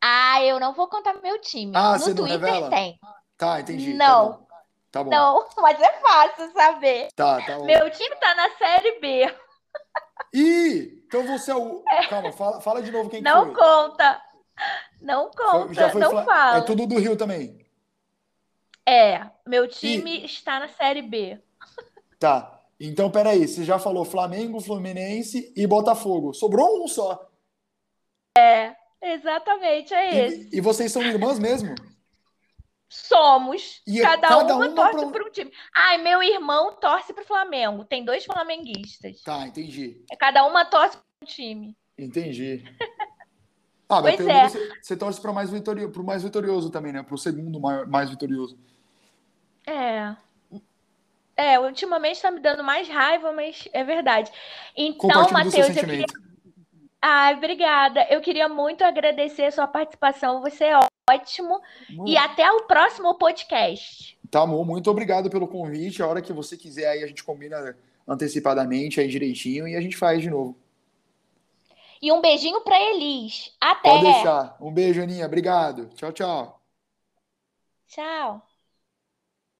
Ah, 0.04 0.43
eu 0.43 0.60
não 0.60 0.74
vou 0.74 0.88
contar 0.88 1.13
meu 1.21 1.39
time. 1.39 1.74
Ah, 1.76 1.93
no 1.93 2.00
você 2.00 2.15
Twitter 2.15 2.39
não 2.39 2.47
revela? 2.47 2.69
tem. 2.71 3.00
Tá, 3.38 3.62
entendi. 3.62 3.93
Não. 3.93 4.34
Tá 4.34 4.51
Tá 4.91 5.04
bom. 5.04 5.10
Não, 5.10 5.47
mas 5.58 5.80
é 5.80 5.91
fácil 6.01 6.51
saber. 6.51 7.08
Tá, 7.15 7.41
tá 7.41 7.58
bom. 7.58 7.65
Meu 7.65 7.89
time 7.89 8.15
tá 8.17 8.36
na 8.36 8.49
Série 8.58 8.99
B. 8.99 9.36
Ih, 10.34 11.04
então 11.08 11.25
você 11.25 11.51
é 11.51 11.56
o. 11.56 11.84
É. 11.89 12.08
Calma, 12.08 12.32
fala, 12.34 12.62
fala 12.62 12.82
de 12.82 12.91
novo 12.91 13.10
quem 13.10 13.21
não 13.21 13.45
foi. 13.45 13.56
Conta. 13.56 14.21
Não 15.01 15.32
conta. 15.32 15.73
Já 15.73 15.89
foi 15.89 16.01
não 16.01 16.12
fla... 16.12 16.25
fala. 16.25 16.58
É 16.58 16.62
tudo 16.62 16.86
do 16.86 16.99
Rio 16.99 17.15
também. 17.15 17.65
É, 18.86 19.25
meu 19.47 19.67
time 19.67 20.25
está 20.25 20.60
na 20.60 20.67
Série 20.67 21.01
B. 21.01 21.39
Tá. 22.19 22.60
Então, 22.80 23.12
peraí, 23.12 23.47
você 23.47 23.63
já 23.63 23.77
falou 23.80 24.04
Flamengo, 24.04 24.60
Fluminense 24.60 25.54
e 25.56 25.67
Botafogo. 25.67 26.34
Sobrou 26.34 26.84
um 26.84 26.88
só. 26.88 27.30
É, 28.38 28.75
exatamente, 29.01 29.93
é 29.93 30.25
esse. 30.25 30.49
E, 30.51 30.58
e 30.58 30.62
vocês 30.62 30.91
são 30.91 31.01
irmãs 31.01 31.38
mesmo? 31.38 31.75
Somos. 32.91 33.82
E 33.88 34.01
cada, 34.01 34.27
cada 34.27 34.56
uma, 34.56 34.67
uma 34.67 34.75
torce 34.75 34.97
pro... 34.97 35.12
para 35.12 35.25
um 35.25 35.32
time. 35.32 35.51
Ai, 35.73 35.97
meu 35.97 36.21
irmão 36.21 36.73
torce 36.73 37.13
para 37.13 37.23
o 37.23 37.25
Flamengo. 37.25 37.86
Tem 37.86 38.04
dois 38.04 38.25
flamenguistas. 38.25 39.21
Tá, 39.21 39.47
entendi. 39.47 40.04
É, 40.12 40.15
cada 40.17 40.45
uma 40.45 40.65
torce 40.65 40.97
para 40.97 41.06
um 41.23 41.25
time. 41.25 41.75
Entendi. 41.97 42.63
Ah, 43.93 44.01
pois 44.01 44.25
é. 44.25 44.47
Você, 44.47 44.71
você 44.82 44.95
torce 44.95 45.19
para 45.19 45.34
mais 45.34 45.49
vitorioso, 45.49 45.91
pro 45.91 46.01
mais 46.01 46.23
vitorioso 46.23 46.69
também, 46.69 46.93
né? 46.93 47.04
Para 47.04 47.13
o 47.13 47.17
segundo 47.17 47.60
maior, 47.60 47.86
mais 47.86 48.10
vitorioso. 48.10 48.58
É. 49.67 50.15
É, 51.36 51.60
ultimamente 51.60 52.15
está 52.15 52.32
me 52.32 52.39
dando 52.39 52.63
mais 52.63 52.88
raiva, 52.88 53.34
mas 53.34 53.67
é 53.73 53.84
verdade. 53.84 54.32
Então, 54.77 55.30
Matheus, 55.30 55.67
eu 55.67 55.75
queria... 55.75 56.06
Ai, 57.02 57.34
obrigada. 57.34 58.06
Eu 58.10 58.22
queria 58.22 58.48
muito 58.48 58.84
agradecer 58.84 59.46
a 59.46 59.52
sua 59.52 59.68
participação. 59.68 60.42
Você 60.42 60.66
é 60.66 60.80
ótimo. 61.10 61.60
Muito. 61.90 62.12
E 62.12 62.18
até 62.18 62.50
o 62.52 62.68
próximo 62.68 63.16
podcast. 63.16 64.18
Tá 64.30 64.46
bom, 64.46 64.64
muito 64.64 64.90
obrigado 64.90 65.30
pelo 65.30 65.48
convite. 65.48 66.02
A 66.02 66.08
hora 66.08 66.22
que 66.22 66.32
você 66.32 66.56
quiser 66.56 66.88
aí, 66.88 67.04
a 67.04 67.08
gente 67.08 67.24
combina 67.24 67.76
antecipadamente 68.08 69.00
aí 69.00 69.08
direitinho 69.08 69.68
e 69.68 69.76
a 69.76 69.82
gente 69.82 69.98
faz 69.98 70.22
de 70.22 70.30
novo. 70.30 70.56
E 72.02 72.12
um 72.12 72.22
beijinho 72.22 72.62
para 72.62 72.80
Elis. 72.80 73.56
Até. 73.60 73.90
Pode 73.90 74.04
deixar. 74.04 74.58
Um 74.60 74.72
beijo, 74.72 75.02
Aninha. 75.02 75.26
Obrigado. 75.26 75.90
Tchau, 75.96 76.12
tchau. 76.12 76.62
Tchau. 77.88 78.51